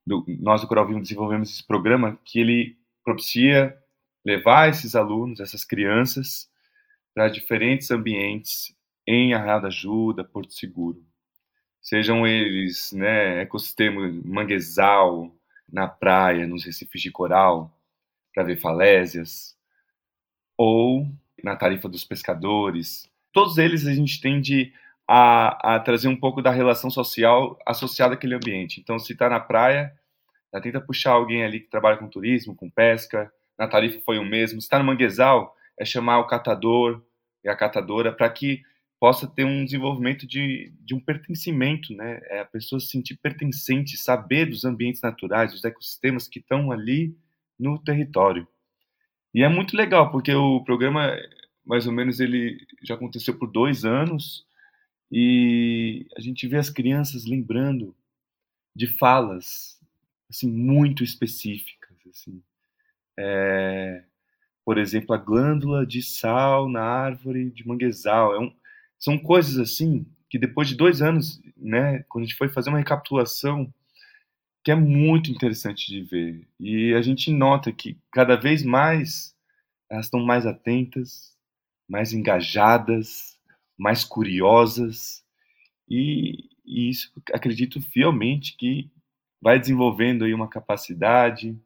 [0.06, 3.78] do, nós do Coral Vivo desenvolvemos esse programa que ele propicia
[4.26, 6.50] levar esses alunos, essas crianças,
[7.14, 8.76] para diferentes ambientes
[9.08, 11.04] em Arraial da Ajuda, Porto Seguro.
[11.82, 15.34] Sejam eles, né, ecossistema manguezal,
[15.72, 17.76] na praia, nos recifes de coral,
[18.34, 19.58] para ver falésias,
[20.58, 21.08] ou
[21.44, 24.74] na tarifa dos pescadores, todos eles a gente tende
[25.08, 28.80] a, a trazer um pouco da relação social associada àquele ambiente.
[28.80, 29.92] Então, se está na praia,
[30.54, 33.32] já tenta puxar alguém ali que trabalha com turismo, com pesca.
[33.58, 34.62] Na tarifa foi o mesmo.
[34.62, 37.02] Se está no manguezal, é chamar o catador
[37.44, 38.62] e a catadora para que
[39.00, 42.20] possa ter um desenvolvimento de, de um pertencimento, né?
[42.26, 47.16] É a pessoa se sentir pertencente, saber dos ambientes naturais, dos ecossistemas que estão ali
[47.58, 48.48] no território.
[49.34, 51.16] E é muito legal, porque o programa
[51.70, 54.44] mais ou menos ele já aconteceu por dois anos
[55.12, 57.96] e a gente vê as crianças lembrando
[58.76, 59.80] de falas
[60.28, 62.42] assim muito específicas assim.
[63.20, 64.04] É,
[64.66, 68.52] por exemplo a glândula de sal na árvore de manguezal é um,
[68.98, 72.80] são coisas assim que depois de dois anos né quando a gente foi fazer uma
[72.80, 73.72] recapitulação
[74.64, 76.48] que é muito interessante de ver.
[76.60, 79.36] E a gente nota que cada vez mais
[79.90, 81.39] elas estão mais atentas
[81.90, 83.38] mais engajadas,
[83.78, 85.24] mais curiosas,
[85.90, 88.92] e, e isso acredito fielmente que
[89.42, 91.58] vai desenvolvendo aí uma capacidade,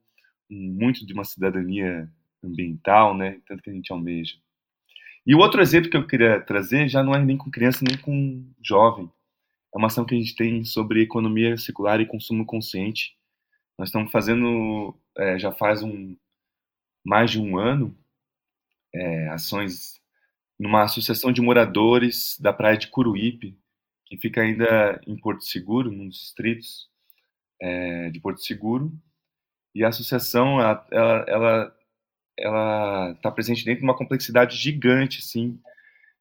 [0.49, 2.09] muito de uma cidadania
[2.43, 4.35] ambiental, né, tanto que a gente almeja.
[5.25, 7.97] E o outro exemplo que eu queria trazer já não é nem com criança nem
[7.97, 9.09] com jovem.
[9.73, 13.17] É uma ação que a gente tem sobre economia circular e consumo consciente.
[13.77, 16.15] Nós estamos fazendo, é, já faz um,
[17.03, 17.97] mais de um ano,
[18.93, 20.02] é, ações
[20.59, 23.57] numa associação de moradores da praia de Curuípe,
[24.05, 26.87] que fica ainda em Porto Seguro, num dos distritos
[27.61, 28.91] é, de Porto Seguro.
[29.73, 30.85] E a associação, ela,
[31.27, 31.75] ela,
[32.37, 35.59] ela está presente dentro de uma complexidade gigante, assim,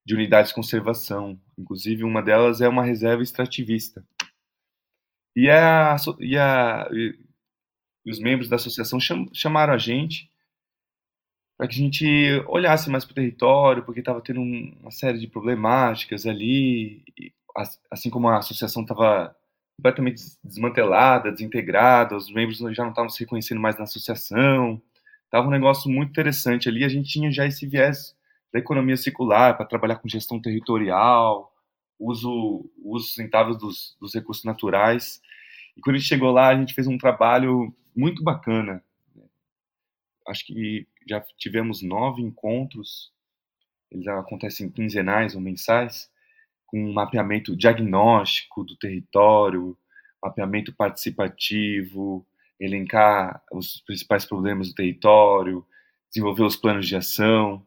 [0.05, 1.39] de unidades de conservação.
[1.59, 4.05] Inclusive, uma delas é uma reserva extrativista.
[5.37, 10.32] E, a, e, a, e os membros da associação cham, chamaram a gente
[11.57, 15.27] para que a gente olhasse mais para o território, porque estava tendo uma série de
[15.27, 17.05] problemáticas ali,
[17.91, 19.35] assim como a associação estava
[19.77, 24.81] completamente desmantelada, desintegrada, os membros já não estavam se reconhecendo mais na associação,
[25.25, 28.15] estava um negócio muito interessante ali, a gente tinha já esse viés
[28.53, 31.53] da economia circular para trabalhar com gestão territorial,
[31.99, 35.21] uso, uso sustentável dos, dos recursos naturais,
[35.77, 38.83] e quando a gente chegou lá, a gente fez um trabalho muito bacana,
[40.29, 43.13] acho que já tivemos nove encontros,
[43.91, 46.11] eles acontecem quinzenais ou mensais,
[46.67, 49.77] com mapeamento diagnóstico do território,
[50.23, 52.27] mapeamento participativo,
[52.59, 55.67] elencar os principais problemas do território,
[56.09, 57.67] desenvolver os planos de ação.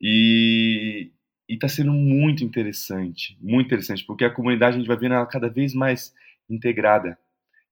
[0.00, 1.10] E
[1.48, 5.48] está sendo muito interessante, muito interessante, porque a comunidade a gente vai vendo ela cada
[5.48, 6.14] vez mais
[6.48, 7.18] integrada,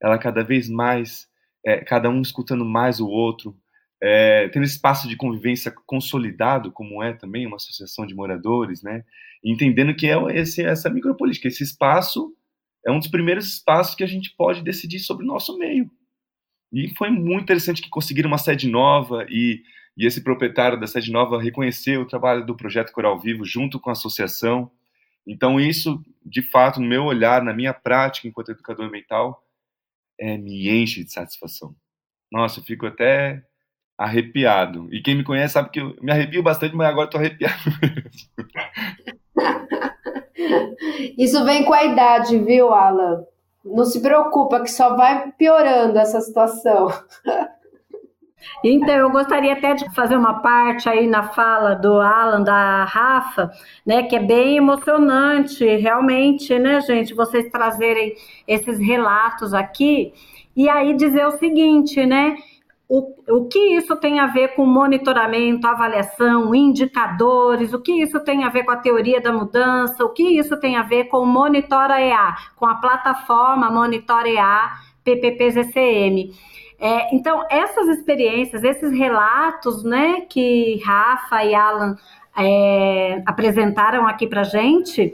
[0.00, 1.28] ela cada vez mais,
[1.64, 3.56] é, cada um escutando mais o outro,
[4.02, 9.04] é, tendo espaço de convivência consolidado, como é também uma associação de moradores, né?
[9.42, 12.34] entendendo que é esse, essa micropolítica, esse espaço
[12.84, 15.90] é um dos primeiros espaços que a gente pode decidir sobre o nosso meio.
[16.72, 19.62] E foi muito interessante que conseguiram uma sede nova e,
[19.96, 23.88] e esse proprietário da sede nova reconheceu o trabalho do projeto Coral Vivo junto com
[23.88, 24.70] a associação.
[25.26, 29.42] Então isso, de fato, no meu olhar, na minha prática enquanto educador mental,
[30.18, 31.74] é, me enche de satisfação.
[32.30, 33.44] Nossa, eu fico até
[33.96, 34.88] arrepiado.
[34.92, 38.26] E quem me conhece sabe que eu me arrepio bastante, mas agora estou arrepiado mesmo.
[41.16, 43.24] Isso vem com a idade, viu, Alan?
[43.64, 46.88] Não se preocupa, que só vai piorando essa situação.
[48.62, 53.50] Então, eu gostaria até de fazer uma parte aí na fala do Alan, da Rafa,
[53.84, 58.14] né, que é bem emocionante, realmente, né, gente, vocês trazerem
[58.46, 60.12] esses relatos aqui,
[60.54, 62.36] e aí dizer o seguinte, né,
[62.88, 68.44] o, o que isso tem a ver com monitoramento, avaliação, indicadores, o que isso tem
[68.44, 71.26] a ver com a teoria da mudança, o que isso tem a ver com o
[71.26, 74.70] Monitora EA, com a plataforma Monitora EA
[75.02, 76.32] PPPZCM.
[76.78, 81.96] É, então, essas experiências, esses relatos né, que Rafa e Alan
[82.36, 85.12] é, apresentaram aqui para gente,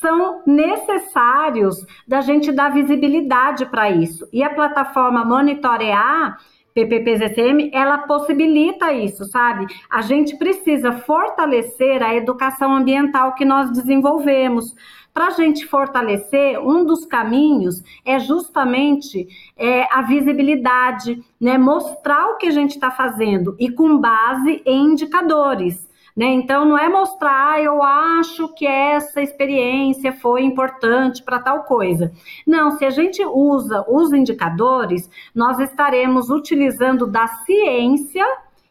[0.00, 4.26] são necessários da gente dar visibilidade para isso.
[4.32, 6.38] E a plataforma Monitorear
[6.74, 9.66] PPPZCM, ela possibilita isso, sabe?
[9.88, 14.74] A gente precisa fortalecer a educação ambiental que nós desenvolvemos.
[15.12, 21.56] Para a gente fortalecer, um dos caminhos é justamente é, a visibilidade, né?
[21.56, 25.88] mostrar o que a gente está fazendo e com base em indicadores.
[26.16, 26.26] Né?
[26.26, 32.12] Então, não é mostrar, ah, eu acho que essa experiência foi importante para tal coisa.
[32.46, 38.24] Não, se a gente usa os indicadores, nós estaremos utilizando da ciência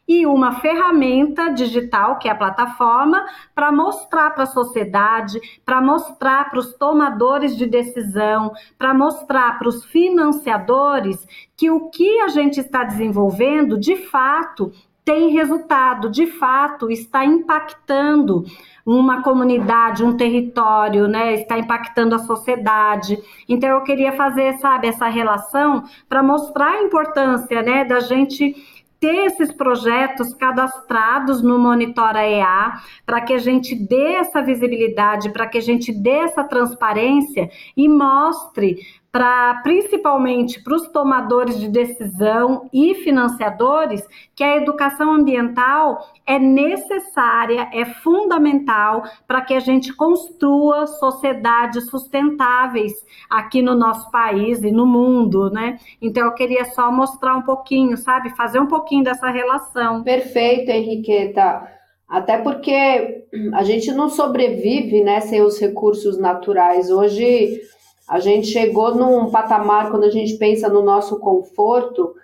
[0.06, 3.24] e uma ferramenta digital, que é a plataforma,
[3.54, 9.68] para mostrar para a sociedade, para mostrar para os tomadores de decisão, para mostrar para
[9.68, 11.26] os financiadores
[11.56, 14.72] que o que a gente está desenvolvendo, de fato,
[15.04, 18.44] tem resultado, de fato, está impactando
[18.86, 21.34] uma comunidade, um território, né?
[21.34, 23.18] Está impactando a sociedade.
[23.48, 28.54] Então eu queria fazer, sabe, essa relação para mostrar a importância, né, da gente
[28.98, 32.72] ter esses projetos cadastrados no Monitora EA,
[33.04, 37.86] para que a gente dê essa visibilidade, para que a gente dê essa transparência e
[37.86, 38.78] mostre
[39.14, 44.04] para principalmente para os tomadores de decisão e financiadores
[44.34, 52.92] que a educação ambiental é necessária, é fundamental para que a gente construa sociedades sustentáveis
[53.30, 55.78] aqui no nosso país e no mundo, né?
[56.02, 60.02] Então eu queria só mostrar um pouquinho, sabe, fazer um pouquinho dessa relação.
[60.02, 61.68] Perfeito, Henriqueta.
[62.08, 66.90] Até porque a gente não sobrevive, né, sem os recursos naturais.
[66.90, 67.60] Hoje
[68.08, 72.14] a gente chegou num patamar, quando a gente pensa no nosso conforto,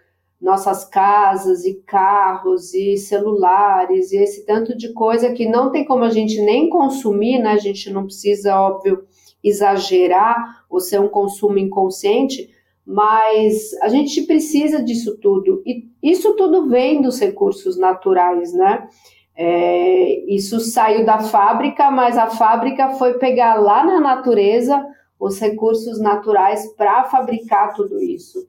[0.41, 6.03] nossas casas e carros e celulares e esse tanto de coisa que não tem como
[6.03, 7.53] a gente nem consumir, né?
[7.53, 9.05] A gente não precisa, óbvio,
[9.45, 12.51] exagerar ou ser um consumo inconsciente,
[12.87, 15.63] mas a gente precisa disso tudo.
[15.67, 18.89] E isso tudo vem dos recursos naturais, né?
[19.37, 24.85] É, isso saiu da fábrica, mas a fábrica foi pegar lá na natureza
[25.21, 28.49] os recursos naturais para fabricar tudo isso.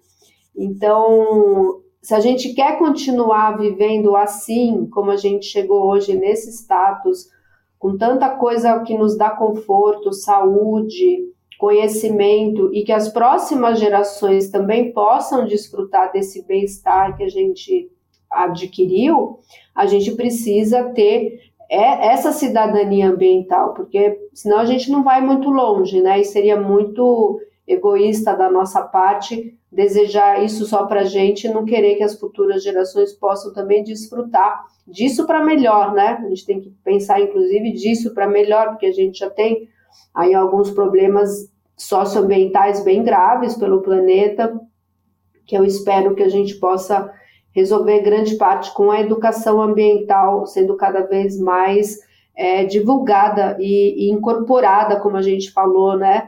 [0.56, 7.28] Então, se a gente quer continuar vivendo assim, como a gente chegou hoje nesse status,
[7.78, 14.92] com tanta coisa que nos dá conforto, saúde, conhecimento e que as próximas gerações também
[14.94, 17.92] possam desfrutar desse bem-estar que a gente
[18.32, 19.40] adquiriu,
[19.76, 25.50] a gente precisa ter é essa cidadania ambiental, porque senão a gente não vai muito
[25.50, 26.20] longe, né?
[26.20, 31.64] E seria muito egoísta da nossa parte desejar isso só para a gente e não
[31.64, 36.22] querer que as futuras gerações possam também desfrutar disso para melhor, né?
[36.22, 39.70] A gente tem que pensar, inclusive, disso para melhor, porque a gente já tem
[40.14, 44.60] aí alguns problemas socioambientais bem graves pelo planeta,
[45.46, 47.14] que eu espero que a gente possa
[47.54, 52.00] resolver grande parte com a educação ambiental sendo cada vez mais
[52.36, 56.28] é, divulgada e, e, incorporada, como a gente falou, né,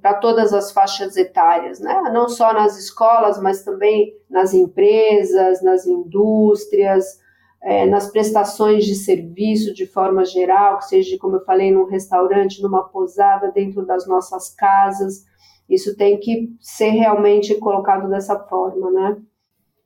[0.00, 5.86] para todas as faixas etárias, né, não só nas escolas, mas também nas empresas, nas
[5.86, 7.18] indústrias,
[7.62, 12.62] é, nas prestações de serviço de forma geral, que seja, como eu falei, num restaurante,
[12.62, 15.24] numa posada, dentro das nossas casas.
[15.68, 19.16] Isso tem que ser realmente colocado dessa forma, né?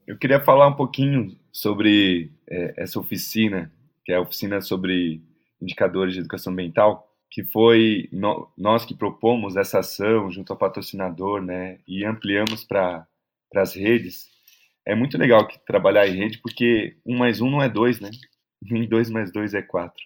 [0.07, 3.73] Eu queria falar um pouquinho sobre é, essa oficina,
[4.05, 5.23] que é a oficina sobre
[5.61, 11.41] indicadores de educação ambiental, que foi no, nós que propomos essa ação junto ao patrocinador,
[11.41, 13.07] né, e ampliamos para
[13.55, 14.29] as redes.
[14.87, 18.11] É muito legal que trabalhar em rede, porque um mais um não é dois, né?
[18.63, 20.03] Nem dois mais dois é quatro.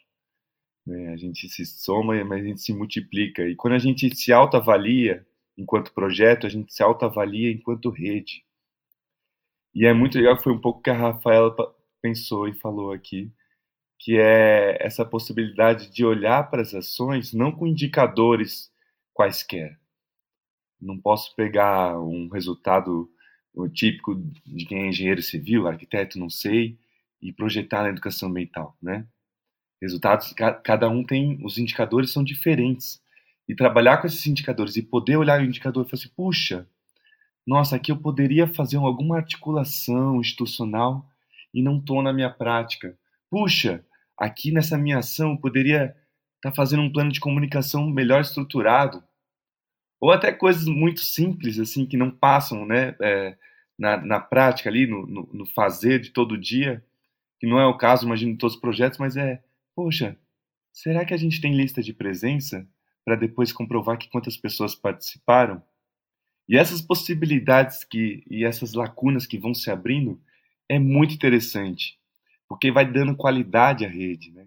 [0.87, 1.13] Né?
[1.13, 3.43] A gente se soma, mas a gente se multiplica.
[3.43, 5.27] E quando a gente se autoavalia
[5.57, 8.45] enquanto projeto, a gente se autoavalia enquanto rede.
[9.75, 11.55] E é muito legal, foi um pouco que a Rafaela
[12.01, 13.33] pensou e falou aqui,
[13.99, 18.73] que é essa possibilidade de olhar para as ações não com indicadores
[19.13, 19.79] quaisquer.
[20.81, 23.11] Não posso pegar um resultado
[23.73, 24.15] típico
[24.47, 26.79] de quem é engenheiro civil, arquiteto, não sei,
[27.21, 29.05] e projetar na educação ambiental, né?
[29.83, 30.33] Resultados,
[30.65, 33.01] cada um tem, os indicadores são diferentes.
[33.49, 36.69] E trabalhar com esses indicadores e poder olhar o indicador e falar assim, puxa,
[37.49, 41.11] nossa, aqui eu poderia fazer alguma articulação institucional
[41.55, 42.95] e não estou na minha prática.
[43.31, 43.83] Puxa,
[44.19, 45.97] aqui nessa minha ação eu poderia
[46.37, 49.03] estar tá fazendo um plano de comunicação melhor estruturado.
[49.99, 53.35] Ou até coisas muito simples, assim, que não passam né, é,
[53.79, 56.85] na, na prática ali, no, no, no fazer de todo dia,
[57.41, 59.43] que não é o caso, imagino, de todos os projetos, mas é,
[59.75, 60.19] poxa,
[60.71, 62.69] será que a gente tem lista de presença
[63.07, 65.63] para depois comprovar que quantas pessoas participaram?
[66.49, 70.21] E essas possibilidades que e essas lacunas que vão se abrindo
[70.69, 71.99] é muito interessante,
[72.49, 74.47] porque vai dando qualidade à rede, né?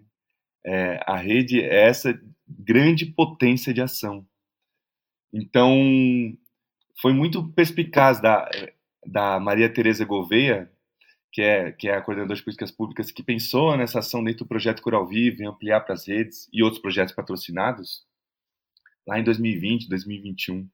[0.64, 4.26] É, a rede é essa grande potência de ação.
[5.32, 6.36] Então,
[7.00, 8.48] foi muito perspicaz da,
[9.06, 10.70] da Maria Tereza Gouveia,
[11.32, 14.48] que é, que é a coordenadora de políticas públicas, que pensou nessa ação dentro do
[14.48, 18.04] projeto Coral Vivo, em ampliar para as redes e outros projetos patrocinados,
[19.06, 20.68] lá em 2020, 2021.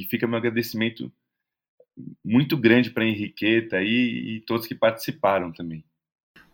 [0.00, 1.12] E fica meu agradecimento
[2.24, 5.84] muito grande para a Henriqueta e, e todos que participaram também.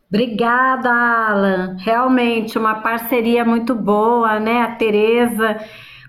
[0.08, 1.76] Obrigada, Alan.
[1.78, 4.62] Realmente uma parceria muito boa, né?
[4.62, 5.58] A Tereza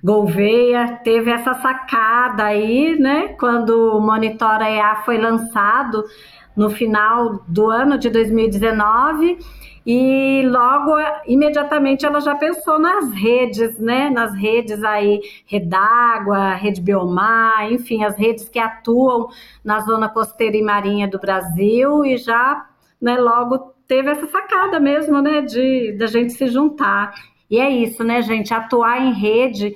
[0.03, 3.29] Gouveia teve essa sacada aí, né?
[3.39, 6.03] Quando o Monitora EA foi lançado
[6.55, 9.37] no final do ano de 2019
[9.89, 14.09] e logo imediatamente ela já pensou nas redes, né?
[14.09, 19.29] Nas redes aí, Redágua, Rede Biomar, enfim, as redes que atuam
[19.63, 22.65] na zona costeira e marinha do Brasil e já,
[23.01, 27.13] né, logo teve essa sacada mesmo, né, de da gente se juntar.
[27.49, 28.53] E é isso, né, gente?
[28.53, 29.73] Atuar em rede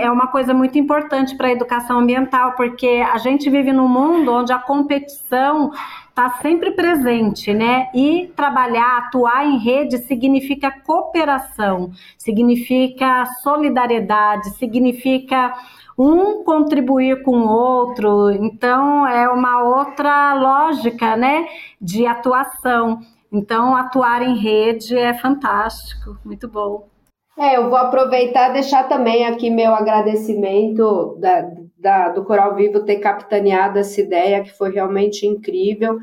[0.00, 4.32] é uma coisa muito importante para a educação ambiental, porque a gente vive num mundo
[4.32, 5.70] onde a competição
[6.18, 7.88] está sempre presente, né?
[7.94, 15.54] E trabalhar, atuar em rede significa cooperação, significa solidariedade, significa
[15.96, 18.30] um contribuir com o outro.
[18.32, 21.46] Então, é uma outra lógica, né,
[21.80, 23.00] de atuação.
[23.30, 26.97] Então, atuar em rede é fantástico, muito bom.
[27.38, 32.84] É, eu vou aproveitar e deixar também aqui meu agradecimento da, da, do Coral Vivo
[32.84, 36.00] ter capitaneado essa ideia, que foi realmente incrível.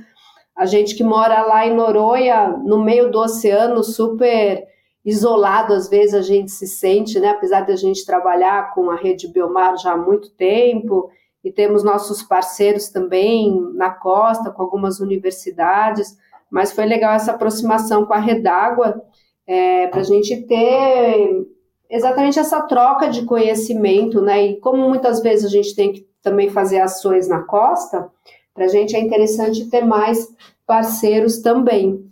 [0.55, 4.65] A gente que mora lá em Noronha, no meio do oceano, super
[5.03, 7.31] isolado, às vezes a gente se sente, né?
[7.31, 11.11] Apesar de a gente trabalhar com a rede Biomar já há muito tempo,
[11.43, 16.17] e temos nossos parceiros também na costa, com algumas universidades,
[16.49, 19.03] mas foi legal essa aproximação com a Redágua,
[19.47, 21.45] é, para a gente ter
[21.89, 24.47] exatamente essa troca de conhecimento, né?
[24.47, 28.09] E como muitas vezes a gente tem que também fazer ações na costa,
[28.53, 30.27] para a gente é interessante ter mais
[30.65, 32.03] parceiros também.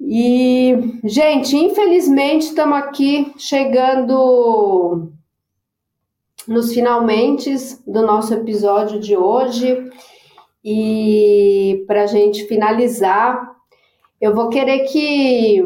[0.00, 5.12] E, gente, infelizmente estamos aqui chegando
[6.46, 7.54] nos finalmente
[7.86, 9.90] do nosso episódio de hoje.
[10.64, 13.51] E para a gente finalizar,
[14.22, 15.60] eu vou querer que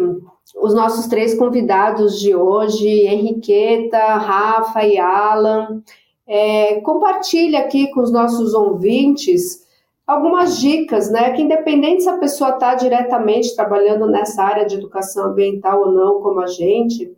[0.57, 5.82] os nossos três convidados de hoje, Henriqueta, Rafa e Alan,
[6.26, 9.66] é, compartilhe aqui com os nossos ouvintes
[10.07, 11.32] algumas dicas, né?
[11.32, 16.22] Que independente se a pessoa está diretamente trabalhando nessa área de educação ambiental ou não,
[16.22, 17.14] como a gente,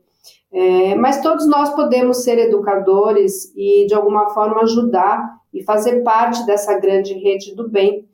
[0.51, 6.45] é, mas todos nós podemos ser educadores e de alguma forma ajudar e fazer parte
[6.47, 8.09] dessa grande rede do bem.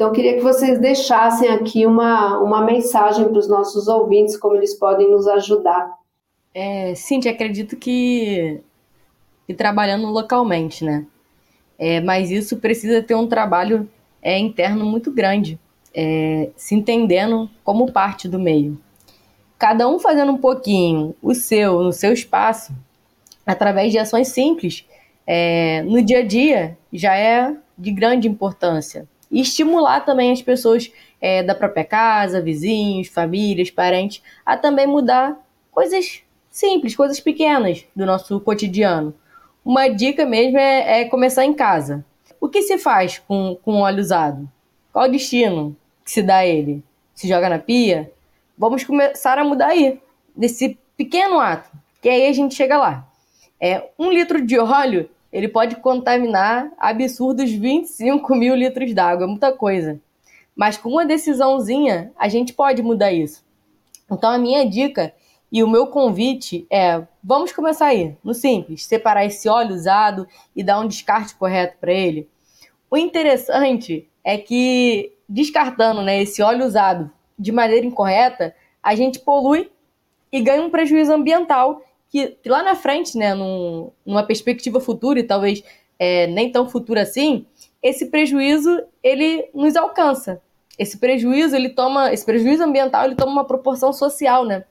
[0.00, 4.56] Então, eu queria que vocês deixassem aqui uma, uma mensagem para os nossos ouvintes, como
[4.56, 5.94] eles podem nos ajudar.
[6.54, 8.62] É, Cintia, acredito que,
[9.46, 11.04] que trabalhando localmente, né?
[11.78, 13.86] É, mas isso precisa ter um trabalho
[14.22, 15.60] é, interno muito grande,
[15.94, 18.80] é, se entendendo como parte do meio.
[19.58, 22.72] Cada um fazendo um pouquinho o seu, no seu espaço,
[23.44, 24.82] através de ações simples,
[25.26, 30.90] é, no dia a dia, já é de grande importância e estimular também as pessoas
[31.20, 35.36] é, da própria casa, vizinhos, famílias, parentes, a também mudar
[35.70, 39.14] coisas simples, coisas pequenas do nosso cotidiano.
[39.64, 42.04] Uma dica mesmo é, é começar em casa.
[42.40, 44.48] O que se faz com, com óleo usado?
[44.92, 46.82] Qual o destino que se dá a ele?
[47.14, 48.10] Se joga na pia?
[48.56, 50.00] Vamos começar a mudar aí,
[50.36, 51.70] nesse pequeno ato,
[52.00, 53.06] que aí a gente chega lá.
[53.60, 60.00] É, um litro de óleo ele pode contaminar absurdos 25 mil litros d'água, muita coisa.
[60.54, 63.44] Mas com uma decisãozinha, a gente pode mudar isso.
[64.10, 65.14] Então a minha dica
[65.50, 70.62] e o meu convite é: vamos começar aí, no simples, separar esse óleo usado e
[70.62, 72.28] dar um descarte correto para ele.
[72.90, 79.70] O interessante é que descartando, né, esse óleo usado de maneira incorreta, a gente polui
[80.32, 85.22] e ganha um prejuízo ambiental que, lá na frente, né, num, numa perspectiva futura e
[85.22, 85.62] talvez
[85.98, 87.46] é, nem tão futura assim,
[87.82, 90.42] esse prejuízo ele nos alcança.
[90.78, 94.64] Esse prejuízo ele toma, esse prejuízo ambiental ele toma uma proporção social, né?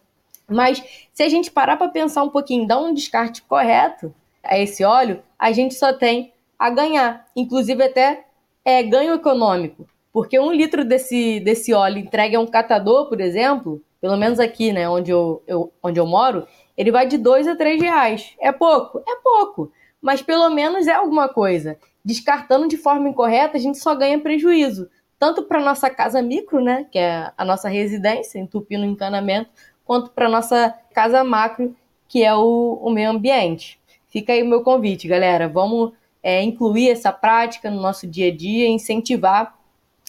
[0.47, 0.83] Mas
[1.13, 4.13] se a gente parar para pensar um pouquinho, dar um descarte correto
[4.43, 8.25] a esse óleo, a gente só tem a ganhar, inclusive até
[8.65, 9.87] é, ganho econômico.
[10.11, 14.73] Porque um litro desse, desse óleo entregue a um catador, por exemplo, pelo menos aqui,
[14.73, 16.47] né, onde eu, eu, onde eu moro,
[16.79, 18.33] ele vai de dois a três reais.
[18.39, 19.03] É pouco?
[19.05, 19.69] É pouco.
[20.01, 21.77] Mas pelo menos é alguma coisa.
[22.05, 24.89] Descartando de forma incorreta, a gente só ganha prejuízo.
[25.19, 29.49] Tanto para nossa casa micro, né, que é a nossa residência, entupindo encanamento,
[29.83, 31.75] quanto para nossa casa macro,
[32.07, 33.77] que é o, o meio ambiente.
[34.07, 35.49] Fica aí o meu convite, galera.
[35.49, 35.91] Vamos
[36.23, 39.53] é, incluir essa prática no nosso dia a dia, incentivar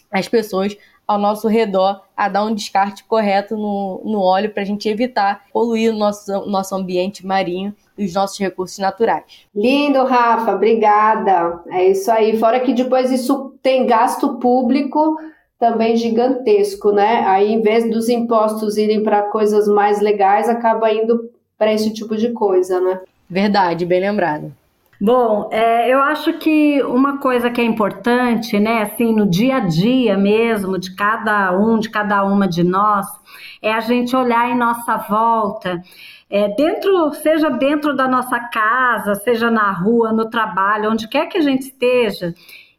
[0.08, 0.76] as pessoas
[1.10, 5.42] ao nosso redor a dar um descarte correto no, no óleo para a gente evitar
[5.52, 9.24] poluir o nosso, nosso ambiente marinho e os nossos recursos naturais.
[9.52, 11.64] Lindo, Rafa, obrigada.
[11.66, 12.38] É isso aí.
[12.38, 15.16] Fora que depois isso tem gasto público
[15.58, 17.24] também gigantesco, né?
[17.26, 21.28] Aí, em vez dos impostos irem para coisas mais legais, acaba indo
[21.58, 23.00] para esse tipo de coisa, né?
[23.28, 24.52] Verdade, bem lembrado.
[25.02, 29.60] Bom, é, eu acho que uma coisa que é importante, né, assim, no dia a
[29.60, 33.06] dia mesmo, de cada um, de cada uma de nós,
[33.62, 35.82] é a gente olhar em nossa volta,
[36.28, 41.38] é, dentro, seja dentro da nossa casa, seja na rua, no trabalho, onde quer que
[41.38, 42.34] a gente esteja,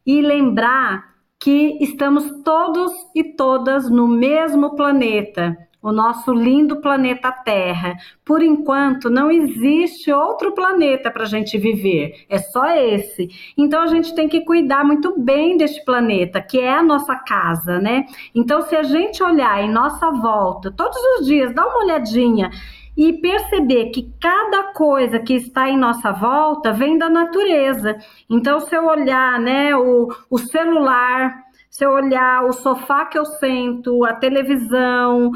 [0.05, 7.95] e lembrar que estamos todos e todas no mesmo planeta, o nosso lindo planeta Terra.
[8.23, 13.29] Por enquanto, não existe outro planeta para a gente viver, é só esse.
[13.57, 17.79] Então, a gente tem que cuidar muito bem deste planeta, que é a nossa casa,
[17.79, 18.05] né?
[18.35, 22.51] Então, se a gente olhar em nossa volta todos os dias, dá uma olhadinha
[22.95, 27.97] e perceber que cada coisa que está em nossa volta vem da natureza.
[28.29, 31.33] Então, se eu olhar né, o, o celular,
[31.69, 35.31] se eu olhar o sofá que eu sento, a televisão,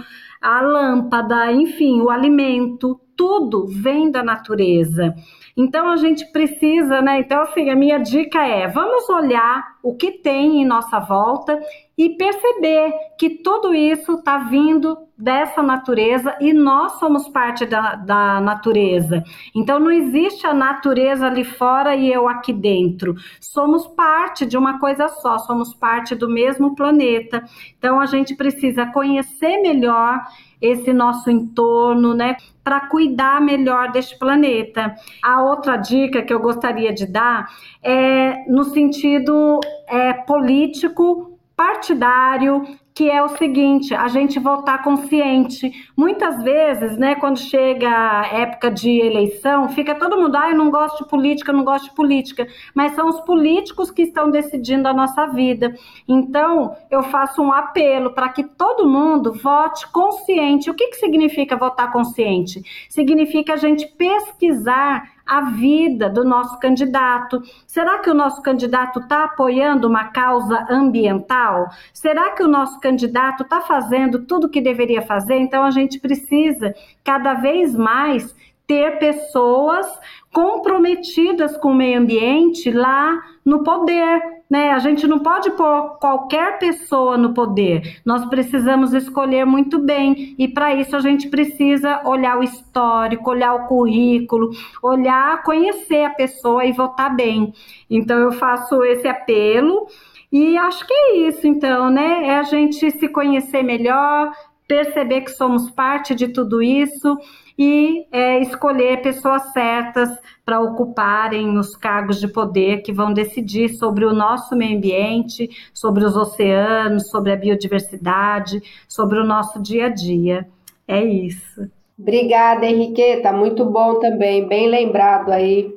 [0.45, 5.15] a lâmpada, enfim, o alimento, tudo vem da natureza.
[5.57, 7.19] Então a gente precisa, né?
[7.19, 11.59] Então, assim, a minha dica é: vamos olhar o que tem em nossa volta
[11.97, 18.41] e perceber que tudo isso está vindo dessa natureza e nós somos parte da, da
[18.41, 19.23] natureza.
[19.55, 23.15] Então não existe a natureza ali fora e eu aqui dentro.
[23.39, 27.45] Somos parte de uma coisa só, somos parte do mesmo planeta.
[27.77, 30.19] Então a gente precisa conhecer melhor
[30.61, 34.95] esse nosso entorno, né, para cuidar melhor deste planeta.
[35.23, 37.47] A outra dica que eu gostaria de dar
[37.83, 42.63] é no sentido é, político partidário,
[42.93, 45.69] que é o seguinte, a gente votar consciente.
[45.97, 50.71] Muitas vezes, né, quando chega a época de eleição, fica todo mundo, ah, eu não
[50.71, 54.87] gosto de política, eu não gosto de política, mas são os políticos que estão decidindo
[54.87, 55.75] a nossa vida.
[56.07, 60.69] Então, eu faço um apelo para que todo mundo vote consciente.
[60.69, 62.61] O que, que significa votar consciente?
[62.89, 67.41] Significa a gente pesquisar a vida do nosso candidato.
[67.65, 71.67] Será que o nosso candidato está apoiando uma causa ambiental?
[71.93, 75.37] Será que o nosso candidato está fazendo tudo o que deveria fazer?
[75.37, 78.35] Então a gente precisa cada vez mais
[78.67, 79.87] ter pessoas
[80.35, 84.71] comprometidas com o meio ambiente lá no poder, né?
[84.71, 88.01] A gente não pode pôr qualquer pessoa no poder.
[88.03, 93.53] Nós precisamos escolher muito bem e para isso a gente precisa olhar o histórico, olhar
[93.53, 94.49] o currículo,
[94.83, 97.53] olhar, conhecer a pessoa e votar bem.
[97.89, 99.87] Então eu faço esse apelo
[100.29, 102.27] e acho que é isso, então, né?
[102.27, 104.33] É a gente se conhecer melhor,
[104.67, 107.17] perceber que somos parte de tudo isso
[107.57, 110.09] e é, escolher pessoas certas
[110.45, 116.03] para ocuparem os cargos de poder que vão decidir sobre o nosso meio ambiente, sobre
[116.03, 120.47] os oceanos, sobre a biodiversidade, sobre o nosso dia a dia.
[120.87, 121.69] É isso.
[121.97, 123.31] Obrigada, Henriqueta.
[123.31, 125.73] Muito bom também, bem lembrado aí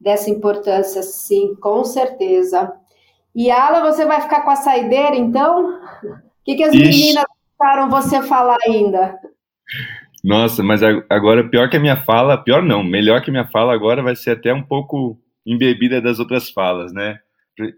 [0.00, 2.72] dessa importância, sim, com certeza.
[3.34, 5.78] E Ala, você vai ficar com a saideira, então?
[6.02, 6.82] O que, que as Ixi.
[6.82, 7.24] meninas
[7.60, 9.18] deixaram você falar ainda?
[10.24, 13.74] Nossa, mas agora pior que a minha fala, pior não, melhor que a minha fala
[13.74, 17.20] agora vai ser até um pouco embebida das outras falas, né?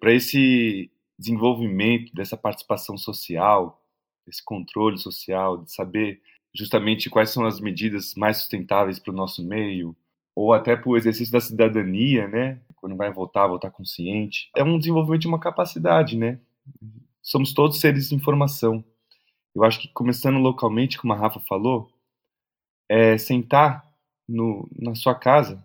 [0.01, 3.81] Para esse desenvolvimento dessa participação social,
[4.27, 6.21] esse controle social, de saber
[6.55, 9.97] justamente quais são as medidas mais sustentáveis para o nosso meio,
[10.35, 12.61] ou até para o exercício da cidadania, né?
[12.77, 14.51] Quando vai votar, votar consciente.
[14.57, 16.41] É um desenvolvimento de uma capacidade, né?
[17.21, 18.85] Somos todos seres de informação.
[19.55, 21.93] Eu acho que começando localmente, como a Rafa falou,
[22.89, 23.85] é sentar
[24.29, 25.65] no, na sua casa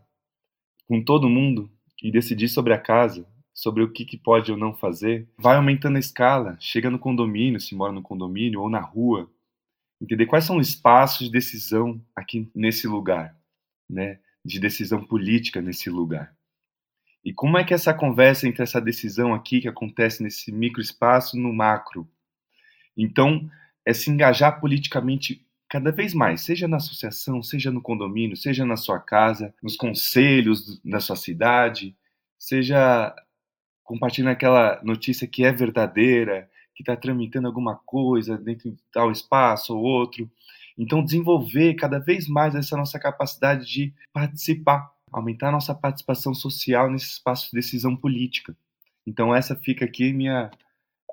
[0.87, 1.69] com todo mundo
[2.01, 5.97] e decidir sobre a casa, sobre o que, que pode ou não fazer, vai aumentando
[5.97, 9.29] a escala, chega no condomínio, se mora no condomínio ou na rua,
[10.01, 13.35] entender quais são os espaços de decisão aqui nesse lugar,
[13.89, 14.19] né?
[14.45, 16.35] De decisão política nesse lugar.
[17.25, 21.51] E como é que essa conversa entre essa decisão aqui que acontece nesse microespaço no
[21.51, 22.07] macro?
[22.95, 23.49] Então,
[23.87, 28.75] é se engajar politicamente cada vez mais, seja na associação, seja no condomínio, seja na
[28.75, 31.95] sua casa, nos conselhos da sua cidade,
[32.37, 33.15] seja
[33.85, 39.73] compartilhando aquela notícia que é verdadeira, que está tramitando alguma coisa dentro de tal espaço
[39.73, 40.29] ou outro.
[40.77, 46.91] Então, desenvolver cada vez mais essa nossa capacidade de participar, aumentar a nossa participação social
[46.91, 48.53] nesse espaço de decisão política.
[49.07, 50.51] Então, essa fica aqui minha,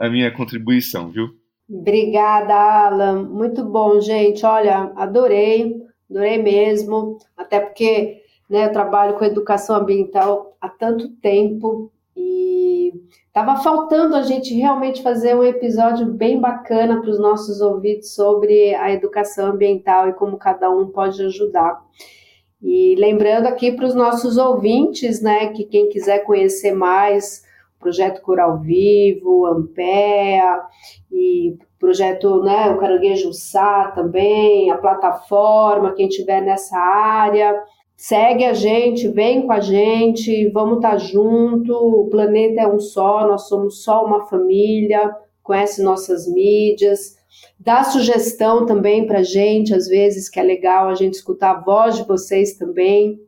[0.01, 1.44] a minha contribuição, viu?
[1.69, 3.25] Obrigada, Alan.
[3.25, 4.45] Muito bom, gente.
[4.45, 5.75] Olha, adorei,
[6.11, 7.19] adorei mesmo.
[7.37, 12.93] Até porque né, eu trabalho com educação ambiental há tanto tempo e
[13.27, 18.75] estava faltando a gente realmente fazer um episódio bem bacana para os nossos ouvintes sobre
[18.75, 21.83] a educação ambiental e como cada um pode ajudar.
[22.63, 27.43] E lembrando aqui para os nossos ouvintes, né, que quem quiser conhecer mais
[27.79, 30.63] Projeto Coral Vivo, Ampea
[31.13, 37.63] e projeto, né, o Caranguejo Sá também, a plataforma, quem tiver nessa área,
[37.95, 42.81] segue a gente, vem com a gente, vamos estar tá junto, o planeta é um
[42.81, 47.17] só, nós somos só uma família, conhece nossas mídias,
[47.61, 51.97] dá sugestão também para gente, às vezes, que é legal a gente escutar a voz
[51.97, 53.21] de vocês também,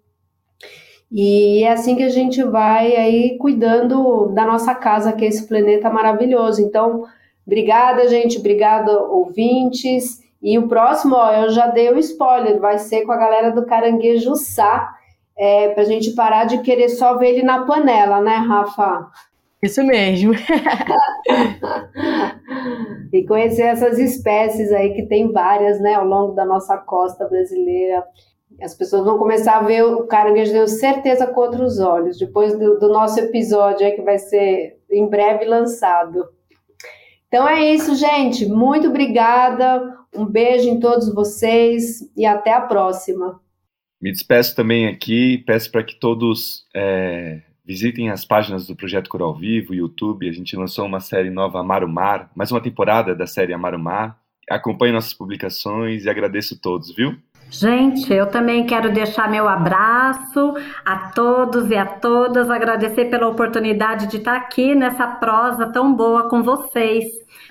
[1.11, 5.47] e é assim que a gente vai aí cuidando da nossa casa, que é esse
[5.47, 6.61] planeta maravilhoso.
[6.61, 7.05] Então,
[7.47, 10.20] obrigada, gente, obrigada, ouvintes.
[10.43, 13.66] E o próximo, ó, eu já dei o spoiler, vai ser com a galera do
[13.66, 14.95] Caranguejo Sá,
[15.37, 19.09] é, para a gente parar de querer só ver ele na panela, né, Rafa?
[19.62, 20.33] Isso mesmo.
[23.12, 28.05] e conhecer essas espécies aí, que tem várias, né, ao longo da nossa costa brasileira.
[28.61, 32.78] As pessoas vão começar a ver o caranguejo, tenho certeza, com outros olhos, depois do,
[32.78, 36.24] do nosso episódio aí, que vai ser em breve lançado.
[37.28, 38.47] Então é isso, gente.
[38.47, 39.95] Muito obrigada.
[40.15, 43.41] Um beijo em todos vocês e até a próxima.
[44.01, 45.39] Me despeço também aqui.
[45.47, 50.28] Peço para que todos é, visitem as páginas do Projeto Coral Vivo, YouTube.
[50.28, 53.74] A gente lançou uma série nova, Amar o Mar, mais uma temporada da série Amar
[53.74, 54.19] o Mar.
[54.49, 57.16] Acompanhe nossas publicações e agradeço a todos, viu?
[57.51, 60.55] Gente, eu também quero deixar meu abraço
[60.85, 66.28] a todos e a todas, agradecer pela oportunidade de estar aqui nessa prosa tão boa
[66.28, 67.05] com vocês.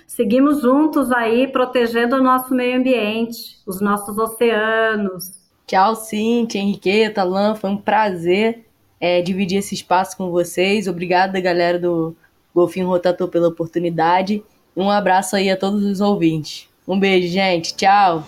[0.06, 5.32] Seguimos juntos aí protegendo o nosso meio ambiente, os nossos oceanos.
[5.66, 8.66] Tchau, Cintia, Henriqueta, Lan, foi um prazer
[9.00, 10.88] é, dividir esse espaço com vocês.
[10.88, 12.16] Obrigada, galera do
[12.54, 14.44] Golfinho Rotator, pela oportunidade.
[14.76, 16.68] Um abraço aí a todos os ouvintes.
[16.88, 17.76] Um beijo, gente.
[17.76, 18.24] Tchau.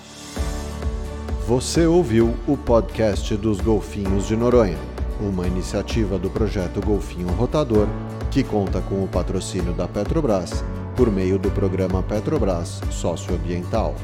[1.47, 4.77] Você ouviu o podcast dos Golfinhos de Noronha,
[5.17, 7.87] uma iniciativa do projeto Golfinho Rotador,
[8.29, 10.61] que conta com o patrocínio da Petrobras
[10.93, 13.95] por meio do programa Petrobras Socioambiental.